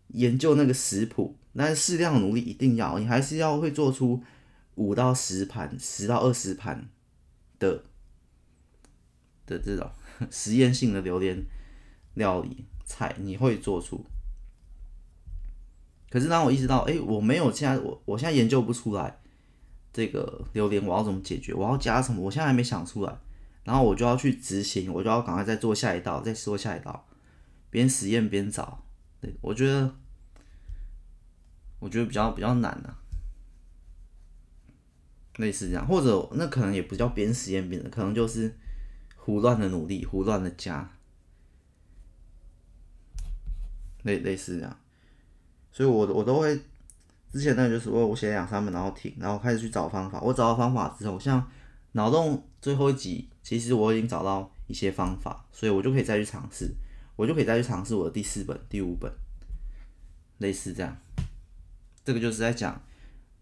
[0.08, 4.20] 研究那个食谱，但是适量的努力一定要，你还是要会做出
[4.74, 6.88] 五到十盘、十到二十盘
[7.60, 7.84] 的
[9.46, 9.88] 的这种
[10.28, 11.44] 实验性的榴莲
[12.14, 14.04] 料理菜，你会做出。
[16.14, 19.18] 可是当我意识到，哎，我没有现在，我我现在研究不出来
[19.92, 23.18] 这个榴莲我要怎么解决，我要加什么，我现在还没想出来。
[23.64, 27.04] 然后我就要去执行，我就要赶快再做下一道，再说下一道，
[27.68, 28.84] 边实验边找。
[29.20, 29.92] 对，我觉得，
[31.80, 32.96] 我觉得比较比较难啊，
[35.38, 38.56] 类似这样，或者那可能也不叫边实验边的，可能就是
[39.16, 40.92] 胡乱的努力，胡乱的加，
[44.04, 44.78] 类类似这样。
[45.74, 46.58] 所以我我都会
[47.30, 50.18] 之前那个就是我我写两三本然后停，然后开始去找方法。
[50.22, 51.46] 我找到方法之后，像
[51.92, 53.28] 脑洞最后一集。
[53.42, 56.74] 其实我已经找到一些方法，所以我就可以再去尝试，
[57.14, 59.12] 我就可以再去尝试我的第四本、第五本，
[60.38, 60.96] 类似这样。
[62.02, 62.80] 这个就是在讲，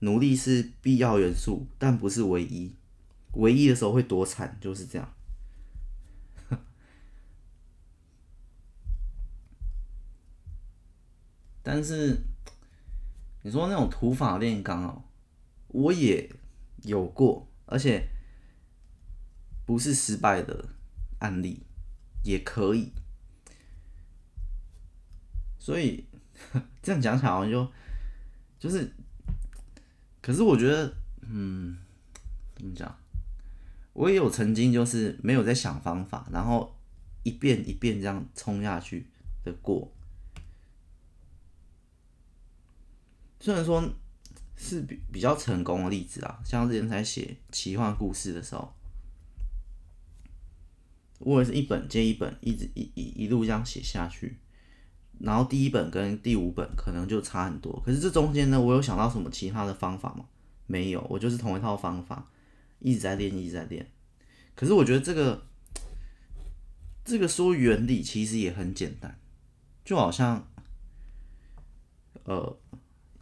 [0.00, 2.74] 努力是必要元素，但不是唯一。
[3.34, 5.08] 唯一的时候会多惨，就是这样。
[11.62, 12.22] 但是
[13.42, 15.04] 你说那种土法炼钢哦，
[15.68, 16.30] 我也
[16.82, 18.08] 有过，而且。
[19.64, 20.68] 不是失败的
[21.20, 21.62] 案例
[22.24, 22.92] 也可以，
[25.56, 26.04] 所以
[26.82, 27.72] 这样讲起来好像就
[28.58, 28.92] 就是，
[30.20, 31.78] 可是我觉得，嗯，
[32.56, 32.94] 怎么讲？
[33.92, 36.76] 我也有曾经就是没有在想方法，然后
[37.22, 39.06] 一遍一遍这样冲下去
[39.44, 39.90] 的过。
[43.42, 43.82] 虽然说
[44.56, 48.72] 是比比较成功的例子啊，像之前在写奇幻故事的时候。
[51.24, 54.38] 我也是一本接一本，一直一一一路这样写下去，
[55.20, 57.80] 然后第一本跟第五本可能就差很多。
[57.84, 60.26] 可是这中间呢，我有想到什么其他的方法吗？
[60.66, 62.28] 没有，我就是同一套方法，
[62.80, 63.88] 一直在练，一直在练。
[64.56, 65.46] 可是我觉得这个
[67.04, 69.16] 这个说原理其实也很简单，
[69.84, 70.48] 就好像
[72.24, 72.58] 呃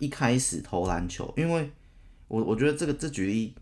[0.00, 1.70] 一开始投篮球，因为
[2.26, 3.54] 我我觉得这个这举例，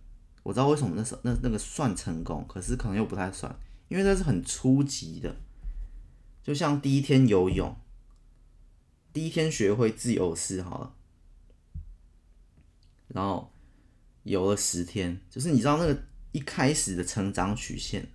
[0.42, 3.54] 我知道为什么那时候那那个算成功，可是可能又不太算，
[3.88, 5.36] 因为这是很初级的，
[6.42, 7.76] 就像第一天游泳，
[9.12, 10.94] 第一天学会自由式好了，
[13.08, 13.52] 然后
[14.22, 18.06] 游了十天，就是你知道那个一开始的成长曲线，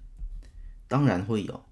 [0.88, 1.66] 当然会有，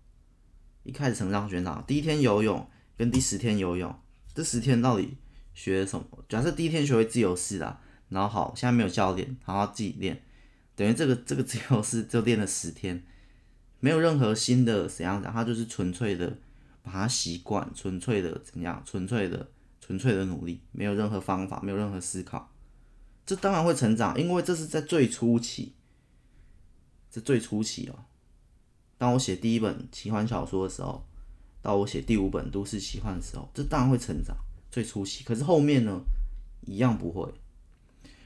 [0.83, 3.95] 一开始成长学长第一天游泳跟第十天游泳，
[4.33, 5.17] 这十天到底
[5.53, 6.05] 学什么？
[6.27, 7.81] 假设第一天学会自由式啦。
[8.09, 10.21] 然后好，现在没有教练，好好自己练，
[10.75, 13.01] 等于这个 这个自由式就练了十天，
[13.79, 16.37] 没有任何新的怎样讲，他就是纯粹的
[16.83, 22.51] 把它习惯，纯粹的怎样，纯粹的纯粹的努力，没有任何方法，没有任何思考，
[23.25, 25.75] 这当然会成长，因为这是在最初期，
[27.09, 28.03] 这最初期哦。
[28.97, 31.07] 当我写第一本奇幻小说的时候，
[31.61, 34.35] 到我写第五本都市奇幻的时候，这当然会成长，
[34.71, 35.23] 最初期。
[35.23, 36.01] 可是后面呢，
[36.61, 37.31] 一样不会。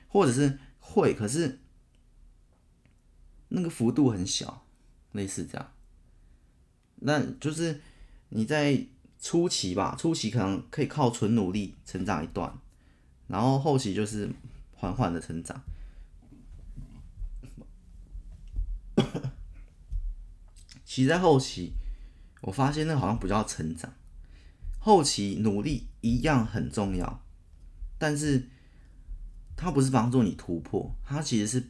[0.08, 1.60] 或者是会，可是
[3.50, 4.66] 那个幅度很小，
[5.12, 5.74] 类似这样。
[6.98, 7.82] 那就是
[8.30, 8.86] 你在
[9.20, 12.58] 初期吧，初期可能可以靠纯努力成长一段，
[13.28, 14.30] 然后后期就是
[14.74, 15.62] 缓缓的成长。
[20.86, 21.74] 其实，在后期，
[22.42, 23.94] 我发现那好像不叫成长，
[24.86, 27.26] 后期努力一样很重要，
[27.98, 28.50] 但是。
[29.58, 31.64] 它不是帮助你突破，它其实是，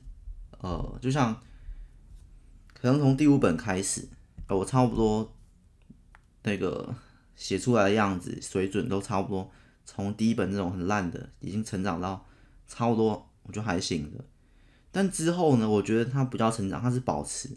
[0.58, 1.39] 呃，就像
[2.73, 4.10] 可能从第五本开始，
[4.49, 5.38] 我差不多
[6.41, 6.95] 那个
[7.36, 9.51] 写出来的样子水准都差不多，
[9.86, 12.25] 从第一本那种很烂的，已经成长到
[12.67, 14.25] 差不多，我觉得还行的。
[14.91, 17.56] 但之后呢，我觉得它不叫成长，它是保持。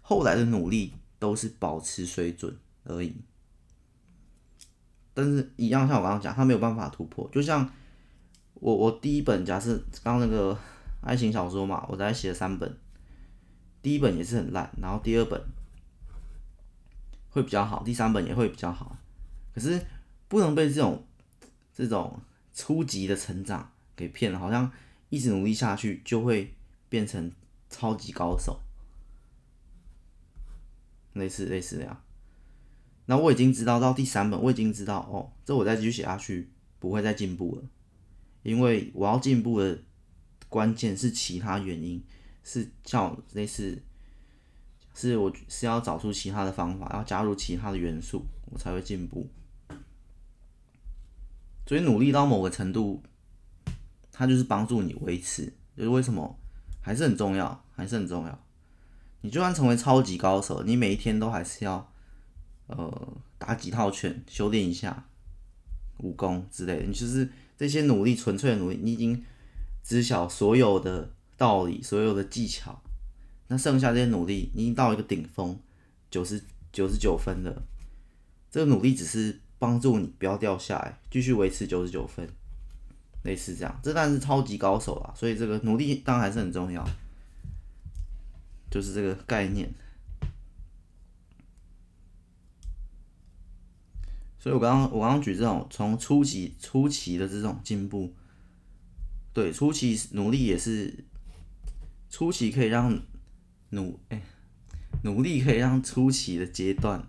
[0.00, 3.16] 后来的努力都是保持水准而已。
[5.16, 7.68] 但是，一样像我刚刚讲，它没有办法突破，就像。
[8.58, 10.58] 我我第一本假设刚刚那个
[11.02, 12.78] 爱情小说嘛，我在写了三本，
[13.82, 15.38] 第一本也是很烂，然后第二本
[17.28, 18.96] 会比较好，第三本也会比较好，
[19.54, 19.78] 可是
[20.28, 21.06] 不能被这种
[21.74, 22.18] 这种
[22.54, 24.72] 初级的成长给骗了，好像
[25.10, 26.54] 一直努力下去就会
[26.88, 27.30] 变成
[27.68, 28.58] 超级高手，
[31.12, 32.02] 类似类似这样。
[33.06, 37.62] 那我已经知道到第三本，我已经知道哦，这我再继续写下去不会再进步了。
[38.42, 39.78] 因为我要进步的
[40.48, 42.04] 关键是其他原因，
[42.44, 43.82] 是叫类似，
[44.94, 49.28] 是我是要找出其他的方法，要加入其他的元素，我才会进步。
[51.66, 53.02] 所以努力到某个程度，
[54.12, 55.52] 它就是帮助你维持。
[55.76, 56.38] 就是为什么
[56.80, 58.46] 还是很重要，还是很重要。
[59.20, 61.92] 你就算成为超级高手，你每一天都还是要
[62.66, 65.08] 呃打几套拳，修炼一下
[65.98, 66.86] 武功之类的。
[66.86, 67.28] 你就是。
[67.58, 69.24] 这些努力，纯粹的努力，你已经
[69.82, 72.82] 知晓所有的道理，所有的技巧。
[73.48, 75.58] 那剩下这些努力，你已经到一个顶峰，
[76.10, 76.38] 九十
[76.70, 77.62] 九十九分了。
[78.50, 82.28] 这个努力只是帮助你不要掉下来，继续维持九十九分，
[83.24, 83.80] 类似这样。
[83.82, 86.86] 这当然是超级高手啦，所以这个努力当然还是很重要，
[88.70, 89.66] 就是这个概念。
[94.46, 98.14] 所以我刚刚我刚刚举这种从初期初期的这种进步，
[99.32, 101.04] 对，初期努力也是
[102.08, 102.96] 初期可以让
[103.70, 104.22] 努哎、
[105.02, 107.04] 努力可以让初期的阶段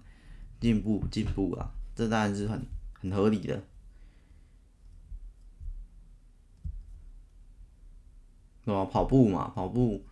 [0.59, 2.65] 进步进步啊，这当然是很
[2.99, 3.63] 很合理的，
[8.65, 8.83] 对吧？
[8.85, 10.03] 跑步嘛，跑步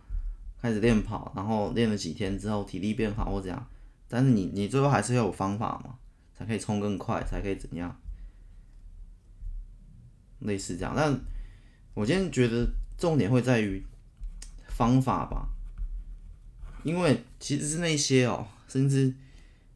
[0.62, 3.68] 开始练跑，然后练了几天之后体力变好或怎样，
[4.06, 5.98] 但是你你最后还是要有方法嘛。
[6.36, 7.98] 才可以冲更快，才可以怎样？
[10.40, 11.18] 类似这样，但
[11.94, 12.68] 我今天觉得
[12.98, 13.82] 重点会在于
[14.68, 15.48] 方法吧，
[16.84, 19.14] 因为其实是那些哦，甚至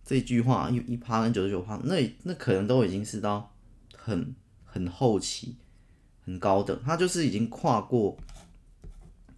[0.05, 3.55] 这句话一一趴跟九十九趴，那那可能都已经是到
[3.97, 5.57] 很很后期、
[6.25, 8.19] 很高等，他就是已经跨过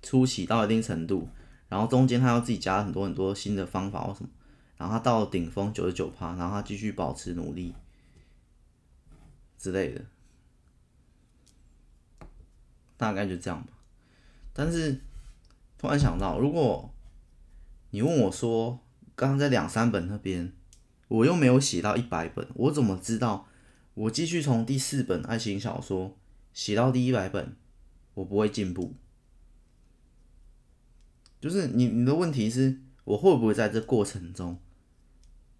[0.02, 1.28] 初期到一定程度，
[1.68, 4.28] 然后中间他要自己加很多很多新的方法或什么。
[4.82, 7.72] 然后他到顶峰九十九趴，然后他继续保持努力
[9.56, 10.04] 之类的，
[12.96, 13.68] 大概就这样吧。
[14.52, 15.00] 但是
[15.78, 16.92] 突然想到，如果
[17.90, 18.80] 你问我说，
[19.14, 20.52] 刚刚在两三本那边，
[21.06, 23.46] 我又没有写到一百本，我怎么知道
[23.94, 26.18] 我继续从第四本爱情小说
[26.52, 27.54] 写到第一百本，
[28.14, 28.96] 我不会进步？
[31.40, 34.58] 就是你你的问题是我会不会在这过程中？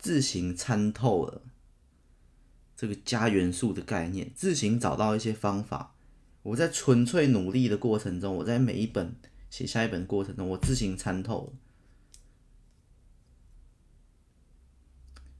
[0.03, 1.42] 自行参透了
[2.76, 5.94] 这个加元素的概念，自行找到一些方法，
[6.42, 9.14] 我在纯粹努力的过程中，我在每一本
[9.48, 11.55] 写下一本过程中，我自行参透。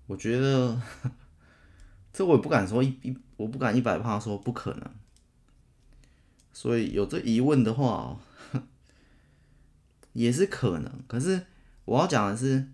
[0.07, 0.81] 我觉得
[2.13, 4.95] 这我也不敢说一一，我不敢一百趴说不可能。
[6.53, 8.21] 所以有这疑问的话，
[10.13, 11.03] 也是可能。
[11.09, 11.47] 可是
[11.85, 12.69] 我要讲的是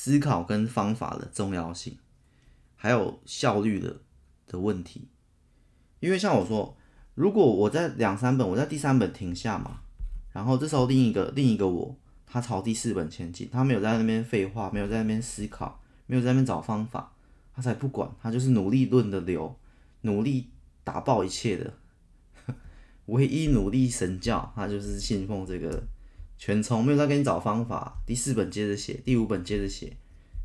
[0.00, 1.98] 思考跟方法的重要性，
[2.76, 3.96] 还有效率的
[4.46, 5.08] 的问题。
[5.98, 6.76] 因为像我说，
[7.16, 9.80] 如果我在两三本，我在第三本停下嘛，
[10.32, 17.12] 然后这时候另一个另一个我，他朝第四本前进，他没有在那边废话，没有在那边思考，没有在那边找方法，
[17.52, 19.58] 他才不管，他就是努力论的流，
[20.02, 20.48] 努力
[20.84, 21.74] 打爆一切的，
[23.06, 25.82] 唯一努力神教，他就是信奉这个
[26.38, 29.98] 全从，没有在给你找方法，第四本接着写，第五本接着写，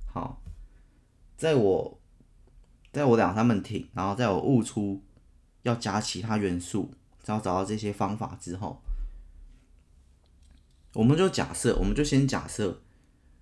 [0.05, 0.41] 好，
[1.37, 2.01] 在我，
[2.91, 5.01] 在我两三本停，然后在我悟出。
[5.63, 6.91] 要加其他元素，
[7.25, 8.81] 然后找到这些方法之后，
[10.93, 12.81] 我们就假设，我们就先假设，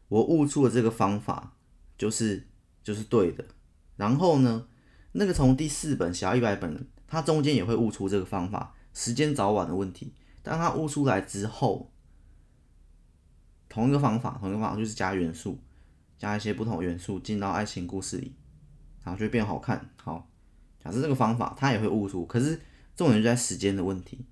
[0.07, 1.55] 我悟出的这个方法
[1.97, 2.47] 就是
[2.83, 3.43] 就是对的。
[3.95, 4.67] 然后呢，
[5.13, 10.13] 那个从第四本写到一百本，它中间也会悟出这个方法，时间早晚的问题。
[10.43, 11.90] 当它悟出来之后，
[13.72, 15.57] 同一个方法，同一个方法就是加元素，
[16.17, 18.34] 加一些不同元素进到爱情故事里，
[19.03, 19.89] 然后就会变好看。
[20.03, 20.28] 好。
[20.84, 22.59] 假设这个方法他也会悟出，可是
[22.95, 24.26] 重点就在时间的问题，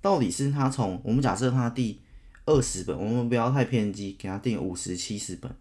[0.00, 2.00] 到底是他从我们假设他第
[2.46, 5.52] 二十本，我们不要太偏激，给他定五十七十本。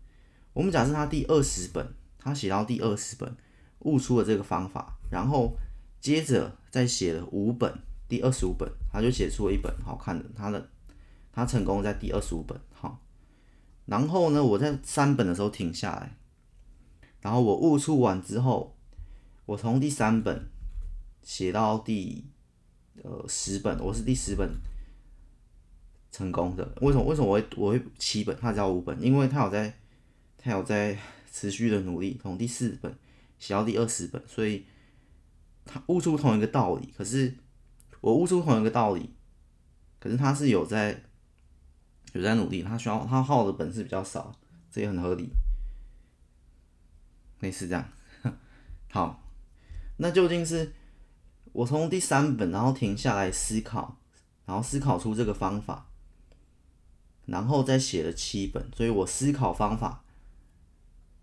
[0.53, 3.35] 我们假设他第二十本，他写到第二十本
[3.79, 5.57] 悟出了这个方法，然后
[5.99, 7.73] 接着再写了五本，
[8.07, 10.69] 第二十五本他就写出了一本好看的，他的
[11.33, 13.01] 他成功在第二十五本好，
[13.89, 16.15] 然后呢，我在三本的时候停下来，
[17.21, 18.75] 然后我悟出完之后。
[19.45, 20.47] 我从第三本
[21.23, 22.23] 写到第
[23.01, 24.47] 呃十本，我是第十本
[26.11, 26.63] 成功的。
[26.81, 27.03] 为什么？
[27.03, 29.01] 为什么我会我会七本，他只要五本？
[29.01, 29.75] 因为他有在，
[30.37, 30.95] 他有在
[31.33, 32.95] 持续的努力，从第四本
[33.39, 34.67] 写到第二十本，所以
[35.65, 36.93] 他悟出同一个道理。
[36.95, 37.33] 可是
[37.99, 39.15] 我悟出同一个道理，
[39.99, 41.05] 可是他是有在
[42.13, 44.35] 有在努力，他需要他耗的本事比较少，
[44.71, 45.29] 这也很合理。
[47.39, 47.89] 类似这样，
[48.91, 49.23] 好。
[50.01, 50.73] 那究竟是
[51.51, 53.97] 我从第三本，然后停下来思考，
[54.45, 55.89] 然后思考出这个方法，
[57.25, 60.05] 然后再写了七本，所以我思考方法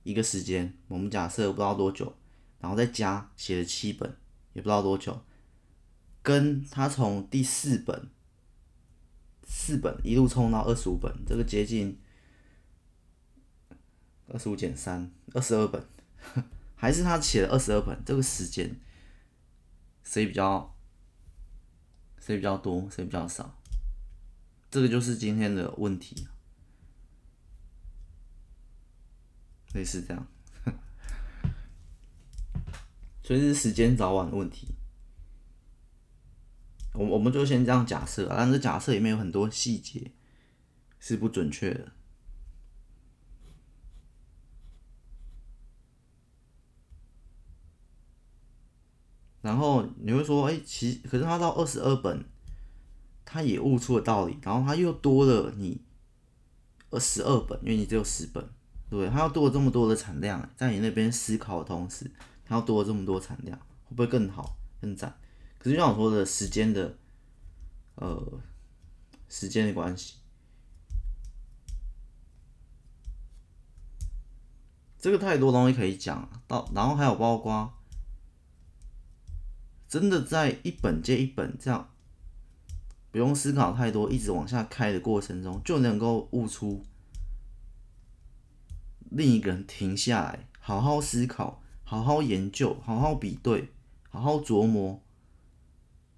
[0.02, 2.14] 一个时间，我们假设不知道多久，
[2.60, 4.14] 然后再加写了七本，
[4.52, 5.22] 也不知道多久，
[6.22, 8.10] 跟他从第四本
[9.46, 11.98] 四本一路冲到二十五本，这个接近
[14.28, 15.82] 二十五减三，二十二本。
[16.78, 18.78] 还是他写了二十二本，这个时间
[20.04, 20.76] 谁比较
[22.20, 23.58] 谁比较多，谁比较少？
[24.70, 26.26] 这个就是今天的问题，
[29.72, 30.26] 类似这样，
[33.22, 34.74] 所以是时间早晚的问题。
[36.96, 40.12] 我我们就先这样假设，但是假设里面有很多细节
[40.98, 41.92] 是不准确的。
[49.42, 52.24] 然后你会说，哎，其实可是他到二十二本，
[53.24, 55.80] 他也悟出了道理，然后他又多了你
[56.90, 58.42] 二十二本，因为你只有十本，
[58.90, 59.08] 对不对？
[59.08, 62.10] 他要多了这么多的产量，在你那边思考的同时，
[62.44, 65.16] 他要多了这么多产量，会不会更好、更赞？
[65.66, 66.96] 可是就像我说的，时间的，
[67.96, 68.40] 呃，
[69.28, 70.14] 时间的关系，
[74.96, 77.72] 这个太多东西可以讲，到然后还有包括。
[79.88, 81.90] 真的在一本接一本这样，
[83.10, 86.84] 不用思考太多，一直往下开的过程中，就能够悟出
[89.10, 93.72] 另一个人停下来，好好思考，好好研究，好好比对，
[94.10, 95.02] 好好琢磨，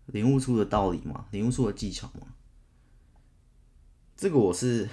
[0.09, 2.27] 领悟出的道理嘛，领悟出的技巧嘛。
[4.17, 4.89] 这个我是，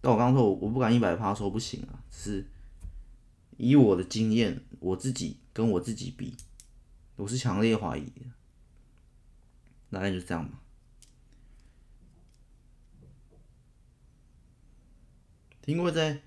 [0.00, 2.46] 但我刚刚说我我不敢一百趴说不行啊，是
[3.56, 6.34] 以我的经验，我自己跟我自己比。
[7.16, 8.22] 我是强烈怀疑的，
[9.90, 10.60] 大概就这样吧。
[15.66, 16.20] 因为在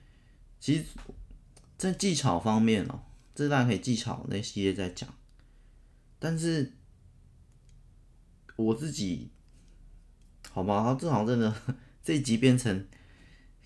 [0.62, 0.86] 其实，
[1.78, 3.02] 在技巧方面哦，
[3.36, 5.14] 这大家可以技巧那系列在讲。
[6.20, 6.77] 但是
[8.58, 9.32] 我自己，
[10.52, 11.56] 好吧，这好真的
[12.04, 12.86] 这一集变成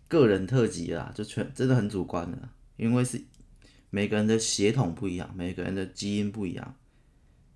[0.07, 3.23] 个人特辑了，就全真的很主观的，因为是
[3.89, 6.75] 每个人的血统不一样，每个人的基因不一样。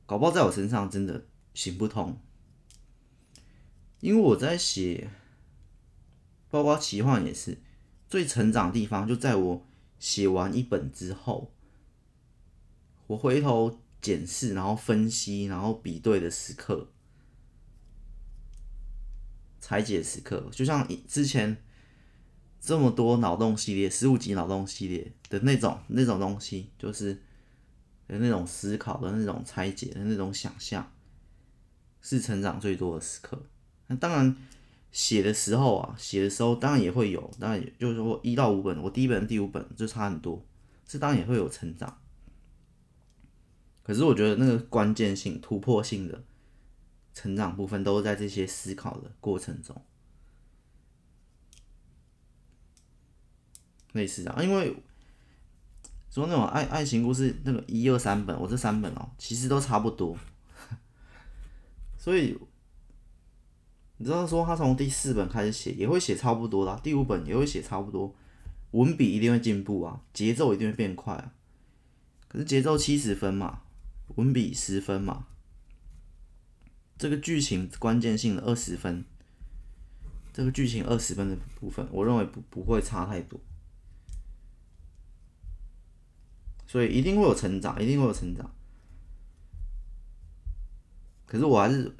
[0.05, 2.19] 搞不好在我身上真的行不通，
[3.99, 5.09] 因为我在写，
[6.49, 7.57] 包括奇幻也是，
[8.07, 9.67] 最成长的地方就在我
[9.99, 11.53] 写完一本之后，
[13.07, 16.91] 我回头检视，然后分析，然后比对的时刻，
[19.65, 21.57] 拆解时刻，就像之前
[22.61, 27.19] 这么多脑洞系列，十五集脑洞系列的那种那种东西，就是。
[28.07, 30.91] 的那种思考的那种拆解的那种想象，
[32.03, 33.41] 是成长最多的时刻。
[33.87, 34.35] 那当然，
[34.91, 40.45] 写的时候啊，写的时候当然也会有，当然也就是说一到五本，我第一本、第五本就差很多，
[40.85, 41.99] 这当然也会有成长。
[43.81, 46.23] 可是我觉得那个关键性、突破性的
[47.15, 49.75] 成长部分，都是在这些思考的过程中。
[53.93, 54.75] 类似啊，因为。
[56.11, 60.17] 说那种爱爱情故事，那个一二三本，我这三本哦，其实都差不多。
[61.99, 62.39] 所以
[63.97, 68.15] 你知道说他从第四本开始写，也会写差不多啦，第五本也会写差不多，
[68.71, 71.33] 文笔一定会进步啊，节奏一定会变快啊。
[72.29, 73.63] 可是节奏七十分嘛，
[74.15, 75.27] 文笔十分嘛，
[76.97, 79.03] 这个剧情关键性的二十分，
[80.33, 83.39] 这个剧情二十分的部分，我认为不不会差太多。
[86.67, 88.53] 所以一定会有成长，一定会有成长。
[91.25, 91.95] 可是我还是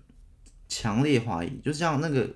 [0.68, 2.36] 强烈怀疑，就像那个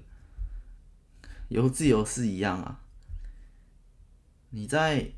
[1.47, 2.81] 游自由式一样啊！
[4.49, 5.11] 你在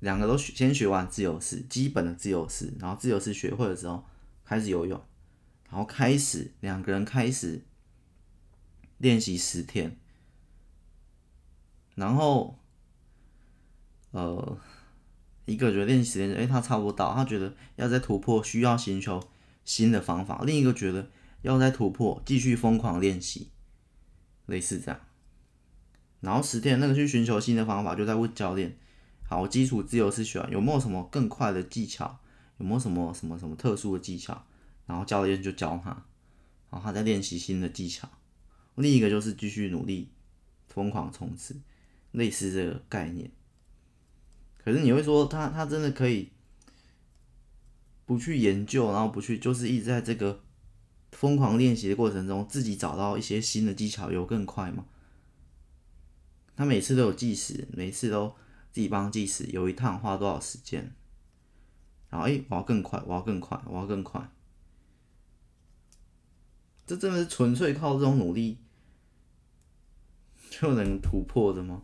[0.00, 4.04] 两个都学先学完自由式，基本的自由式，然后自由式学会了之后，
[4.44, 5.02] 开始游泳，
[5.74, 7.64] 然后开始两个人开始
[8.98, 9.98] 练习十天，
[11.96, 12.60] 然后
[14.12, 14.56] 呃。
[15.46, 19.22] 一个觉得练习时间，哎，他差不多到，他觉得要再突破，需要寻求
[19.62, 20.42] 新的方法。
[20.46, 21.10] 另一个觉得
[21.42, 23.50] 要再突破，继续疯狂练习，
[24.46, 24.98] 类似这样。
[26.20, 28.78] 然后十天那个去寻求新的方法，就在问教练：
[29.28, 32.20] 好，基础自由式学完，有没有什么更快的技巧？
[32.56, 34.46] 有没有什么什么什么特殊的技巧？
[34.86, 35.90] 然后教练就教他，
[36.70, 38.08] 然后他在练习新的技巧。
[38.76, 40.10] 另一个就是继续努力，
[40.66, 41.56] 疯狂冲刺，
[42.12, 43.30] 类似这个概念。
[44.58, 46.30] 可是你会说他他真的可以
[48.04, 50.42] 不去研究，然后不去就是一直在这个
[51.12, 54.86] 疯狂练习的过程中，自己找到一些新的技巧，有更快吗？
[56.56, 58.34] 他每次都有计时，每次都
[58.72, 60.94] 自己帮计时，有一趟花多少时间？
[62.10, 64.28] 然后哎，我要更快，我要更快，我要更快。
[66.86, 68.58] 这真的是纯粹靠这种努力
[70.50, 71.82] 就能突破的吗？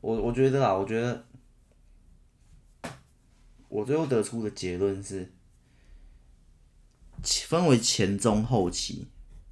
[0.00, 1.26] 我我觉得啊，我觉得
[3.68, 5.32] 我最后得出的结论是，
[7.22, 9.08] 分为前中后期。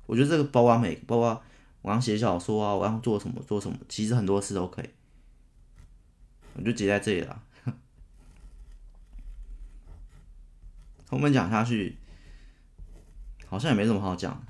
[0.06, 1.42] 我觉得这个包括每包括
[1.82, 4.90] 我刚写小说啊，我要做什么做什么，其实很多事都可以。
[6.54, 7.42] 我就截在这里了。
[11.08, 11.96] 后面讲下去，
[13.46, 14.44] 好像也没什么好讲。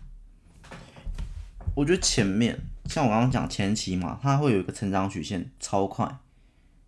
[1.74, 2.58] 我觉得前面。
[2.86, 6.18] 像我刚刚讲前期嘛，它会有一个成长曲线，超快。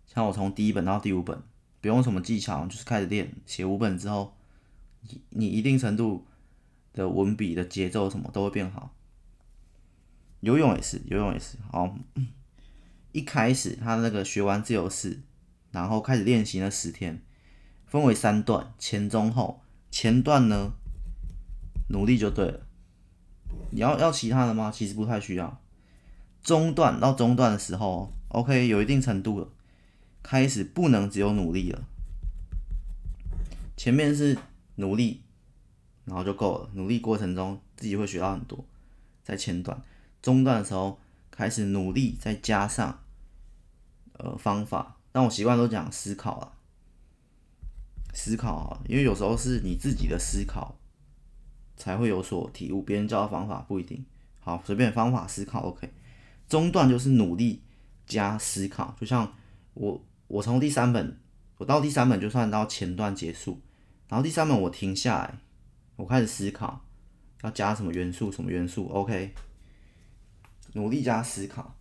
[0.05, 1.41] 像我从第一本到第五本，
[1.81, 4.37] 不用什么技巧，就是开始练，写五本之后，
[5.31, 6.27] 你一定程度
[6.93, 8.93] 的文笔的节奏什么都会变好。
[10.41, 11.57] 游泳也是，游泳也是。
[11.71, 11.97] 好，
[13.11, 15.19] 一开始他那个学完自由式，
[15.71, 17.23] 然后开始练习那十天，
[17.87, 19.61] 分为三段，前中后。
[19.89, 20.73] 前段呢，
[21.89, 22.59] 努力就对了。
[23.71, 24.69] 你要要其他的吗？
[24.71, 25.61] 其实不太需要。
[26.43, 29.47] 中段到中段的时候，OK，有一定程度了，
[30.21, 31.83] 开始不能只有努力了。
[33.75, 34.37] 前面是
[34.75, 35.23] 努力，
[36.05, 36.69] 然后就够了。
[36.73, 38.63] 努力过程中自己会学到很多，
[39.23, 39.81] 在前段、
[40.21, 40.99] 中段的时候
[41.31, 42.99] 开始努力，再加上
[44.13, 44.97] 呃方法。
[45.11, 46.53] 但我习惯都讲思考了，
[48.19, 50.75] 思考，因为有时候是你自己的思考
[51.75, 54.03] 才会有所体悟，别人教的方法不一定
[54.39, 54.59] 好。
[54.65, 55.93] 随便方法思考，OK。
[56.49, 57.61] 中段就是努力
[58.07, 59.31] 加思考，就像
[59.75, 61.19] 我我从第三本，
[61.59, 63.61] 我到第三本就算到前段结束，
[64.09, 65.37] 然后第三本我停下来，
[65.95, 66.83] 我开始思考
[67.43, 69.35] 要加什么元素，什么元素，OK，
[70.73, 71.75] 努力加思考，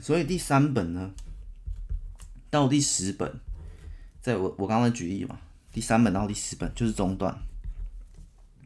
[0.00, 1.10] 所以第三本呢，
[2.50, 3.40] 到第十本，
[4.20, 5.38] 在我我刚刚举例嘛，
[5.72, 7.36] 第三本到第四本就是中段，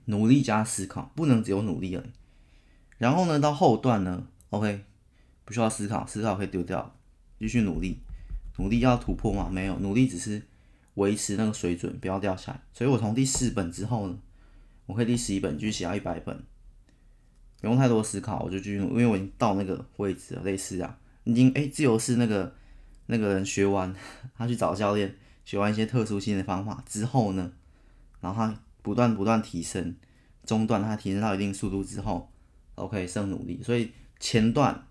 [0.07, 2.11] 努力加思考，不能只有努力而已。
[2.99, 4.85] 然后呢，到后段呢，OK，
[5.45, 6.97] 不需要思考，思考可以丢掉，
[7.39, 7.99] 继续努力，
[8.59, 9.49] 努力要突破吗？
[9.51, 10.43] 没有，努力只是
[10.95, 12.61] 维持那个水准，不要掉下来。
[12.73, 14.19] 所以我从第四本之后呢，
[14.87, 16.43] 我可以第十一本继续写到一百本，
[17.61, 22.55] 不用太多思考，我就继续，因为我已经到那个位置了，类似啊，已经哎、自由式那个
[23.07, 23.95] 那个人学完，
[24.37, 27.53] 他去找教练学完一些特殊性的方法之后呢，
[28.21, 29.97] 然后他不断不断提升，
[30.45, 32.31] 中段他提升到一定速度之后
[32.77, 34.87] ，OK，剩努力，所以前段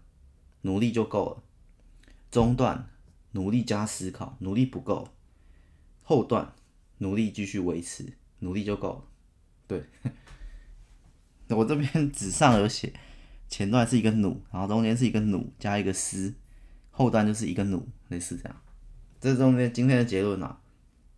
[0.62, 1.44] 努力就够了，
[2.32, 2.88] 中段
[3.32, 5.10] 努力加思考，努力不够，
[6.04, 6.54] 后段
[7.00, 9.04] 努力继续维持，努力就够了。
[9.68, 9.84] 对，
[11.50, 12.94] 我这边纸上有写，
[13.50, 16.34] 前段是一个努，然后中间是一个努加一个思，
[16.92, 18.62] 后段就是一个努，类似这样。
[19.24, 20.58] 这中间今天的结论啊，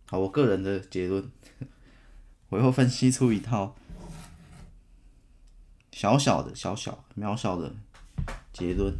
[0.08, 1.28] 好，我个人的结论，
[2.50, 3.74] 我又分析出一套
[5.90, 7.74] 小小的、小小渺小的
[8.52, 8.94] 结论。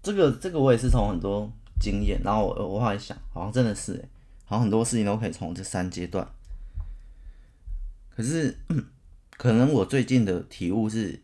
[0.00, 1.50] 这个这个我也是从很多
[1.80, 4.08] 经验，然后我我后来想，好像真的是，
[4.44, 6.24] 好像很多事情都可以从这三阶段。
[8.14, 8.56] 可是，
[9.36, 11.20] 可能我最近的体悟是，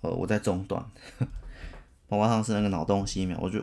[0.00, 0.82] 呃，我在中段，
[2.08, 3.62] 包括上次那个脑洞西秒，我就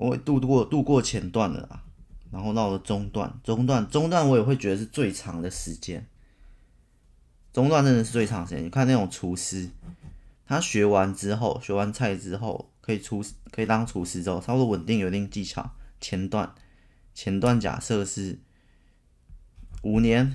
[0.00, 1.82] 我度过度过前段了啦，
[2.30, 6.06] 然后到了中段，中段中段我也会觉得是最长的时间，
[7.52, 8.64] 中段真的是最长时间。
[8.64, 9.68] 你看那种厨师，
[10.46, 15.70] 他学完之后，学完菜之后，可以出可以当厨师之后，差不多稳定有一定技巧。
[16.00, 16.54] 前段
[17.12, 18.38] 前段假设是
[19.82, 20.34] 五年。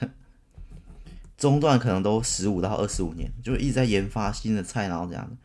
[1.38, 5.38] 中段可能都十五到二十五年，就一直在研发新的菜，然后这样，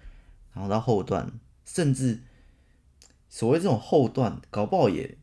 [0.54, 1.32] 然后到后段，
[1.64, 2.20] 甚至
[3.32, 5.18] 所谓这种后段，搞不好也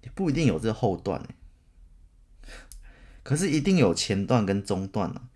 [0.00, 1.22] 也不一定有这后段，
[3.22, 5.28] 可是一定有前段跟中段啊，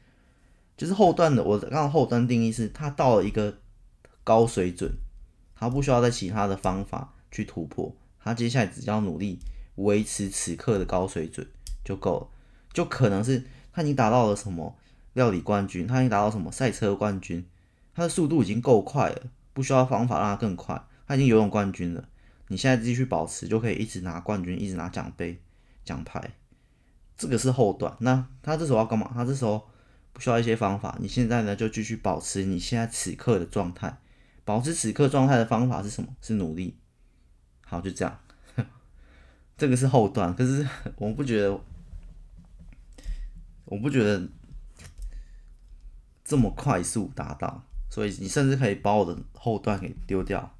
[0.77, 3.59] 就是后段的，我刚刚后段定义是，它到了一个
[4.24, 4.91] 高水准，
[5.55, 9.39] 它不需要在其他的方法去突破，它接下来只要努力
[9.74, 11.47] 维持此刻的高水准
[11.85, 12.29] 就够了，
[12.72, 13.45] 就可能是。
[13.77, 14.74] 他已经达到了什么
[15.12, 15.87] 料理冠军？
[15.87, 17.47] 他已经达到什么赛车冠军？
[17.93, 20.83] 他的速度已经够快了，不需要方法让他更快。
[21.07, 22.09] 他已经游泳冠军了，
[22.49, 25.41] 你现在继续保持，就可以一直拿冠军，一直拿奖杯、
[25.85, 26.33] 奖牌。
[27.17, 27.97] 这个是后段。
[28.01, 29.11] 那他这时候要干嘛？
[29.15, 29.69] 他这时候
[30.13, 30.97] 不需要一些方法。
[31.01, 33.99] 你现在呢，就继续保持你现在此刻的状态。
[34.45, 36.09] 保持此刻状态的方法是什么？
[36.21, 36.77] 是努力。
[37.65, 38.19] 好，就这样。
[39.57, 41.61] 这个是后段，可是我不觉得。
[43.69, 44.29] 我不觉得
[46.25, 50.56] 这么快速达到，所以你甚至可以把我的后段给丢掉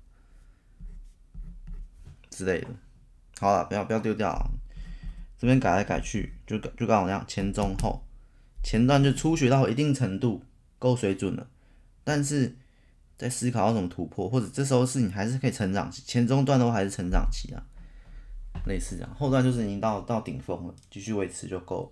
[2.37, 2.68] 之类的。
[3.41, 4.51] 好了，不要不要丢掉，
[5.39, 8.03] 这边改来改去，就就刚好这样，前中后，
[8.62, 10.45] 前段就初学到一定程度
[10.78, 11.49] 够水准了，
[12.05, 12.55] 但是
[13.16, 17.62] 在思考要怎么突破，或者这时候是你还是可以成长期，前中段都还是成长期啊，
[18.66, 21.91] 类似这样，后段就是已经到到顶峰了，继续维持就够了。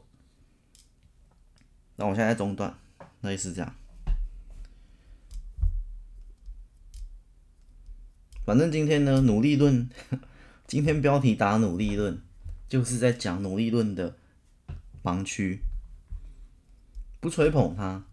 [1.97, 2.75] 那我现在在中段，
[3.23, 3.75] 类似这样。
[8.45, 9.89] 反正今天呢，努力论，
[10.75, 12.21] 今天标题打努力论，
[12.69, 14.17] 就是在讲努力论的
[15.05, 15.61] 盲区。
[17.21, 18.05] 不吹捧他，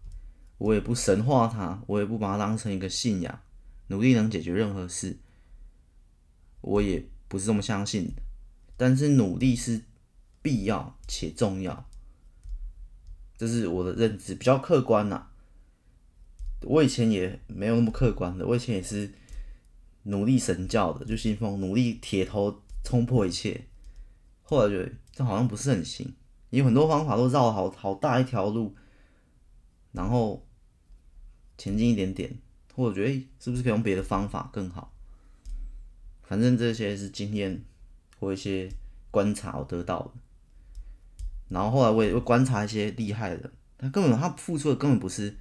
[0.58, 3.40] 我也不神化他，我也不把它当成一个信仰。
[3.88, 5.18] 努力能解决任何事，
[6.60, 8.22] 我也不是这么相信的。
[8.76, 9.82] 但是努力是
[10.40, 11.90] 必要且重要。
[13.36, 15.26] 这是我的认知，比较客观呐、
[16.60, 19.12] 我以前也没有那么客观的，我以前也是
[20.04, 23.66] 努力神教的，就信奉努力铁头冲破一切。
[24.42, 26.14] 后来觉得这好像不是很行，
[26.50, 28.74] 有很多方法都绕了好好大一条路，
[29.92, 30.46] 然后
[31.56, 32.38] 前进一点点，
[32.74, 34.92] 或者觉得是不是可以用别的方法更好？
[36.22, 37.64] 反正这些是经验
[38.18, 38.70] 或一些
[39.10, 40.12] 观察我得到的。
[41.48, 45.36] 然后后来我也会观察一些厉害的，他根本他付出的根本不是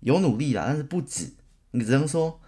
[0.00, 1.32] 有努力啦，但是不止。
[1.70, 2.40] 你只能说，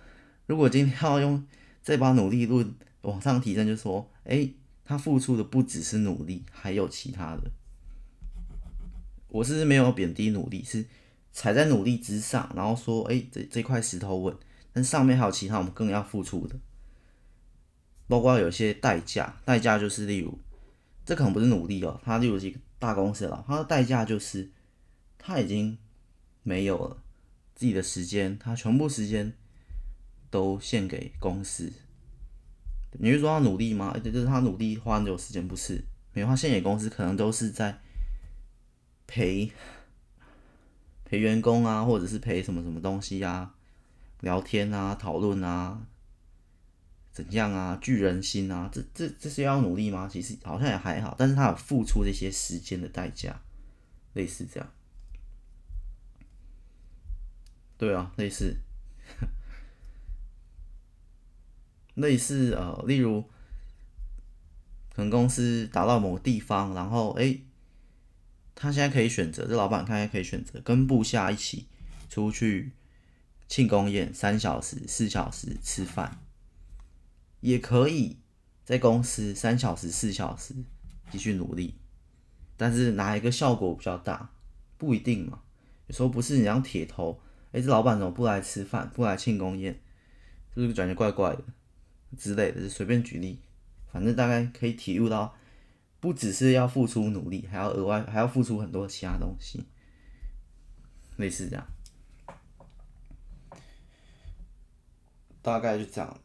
[0.50, 1.46] 如果今天要用
[1.80, 4.50] 这把努力论往上提升，就说，哎，
[4.84, 7.52] 他付出的不只是努力，还有其他的。
[9.28, 10.84] 我是没有贬低努力，是
[11.30, 14.36] 踩在努力之上，然后说，哎，这这块石头稳，
[14.72, 16.56] 但上面还有其他我们更要付出的，
[18.08, 20.36] 包括有些代价，代价就是例如。
[21.06, 24.50] 这可能不是努力哦，他例如是一个大公司了，他的代价就是
[25.16, 25.78] 他已经
[26.42, 27.00] 没有了
[27.54, 29.32] 自己的时间，他全部时间
[30.30, 31.72] 都献给公司。
[32.92, 33.96] 你是说他努力吗？
[34.02, 37.78] 对，就是他努力花很久时间，不是，没有，他献给公司可能都是在
[39.06, 39.52] 陪
[41.04, 43.54] 陪员工啊，或者是陪什么什么东西啊，
[44.20, 45.86] 聊天啊，讨论啊，
[47.12, 50.08] 怎样啊，聚人心啊，这这这是要努力吗？
[50.10, 53.40] 其实好像也还好，但是他有付出这些时间的代价，
[54.14, 54.72] 类似这样。
[57.76, 58.56] 对啊，类似，
[62.00, 63.22] 类似呃，例如，
[64.94, 67.38] 可能公司打到某个地方，然后哎、
[68.54, 71.68] 他现在可以选择，这老板他现在可以选择跟部下一起
[72.08, 72.72] 出去
[73.48, 76.20] 庆功宴，三小时、四小时吃饭。
[77.40, 78.18] 也可以
[78.64, 80.54] 在公司三小时、四小时
[81.10, 81.74] 继续努力，
[82.58, 84.30] 但是哪一个效果比较大，
[84.76, 85.40] 不一定嘛。
[85.86, 89.72] 有时候不是你让铁头，哎、欸，这老板怎么不来吃饭，不来庆功宴，
[90.54, 91.42] 是不是感觉怪怪的
[92.16, 92.60] 之类的？
[92.60, 93.40] 就随便举例，
[93.92, 95.34] 反正大概可以体悟到，
[96.00, 99.64] 不只是要付出努力，还要额外还要付出很多其他东西，
[101.16, 101.66] 类似这样，
[105.42, 106.18] 大概就这样。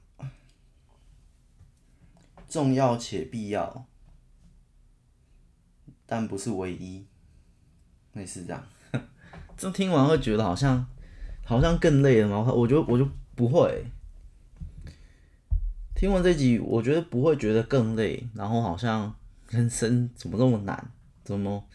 [2.47, 3.85] 重要且必要，
[6.05, 7.05] 但不是唯一。
[8.13, 8.65] 类似这样，
[9.57, 10.87] 这听完会觉得好像
[11.43, 12.49] 好像更累了吗？
[12.53, 13.05] 我觉得我就
[13.35, 13.85] 不会。
[16.05, 19.11] 听完这集，我觉得不会觉得更累，然后好像
[19.49, 20.91] 人生怎么这么难，
[21.23, 21.67] 怎么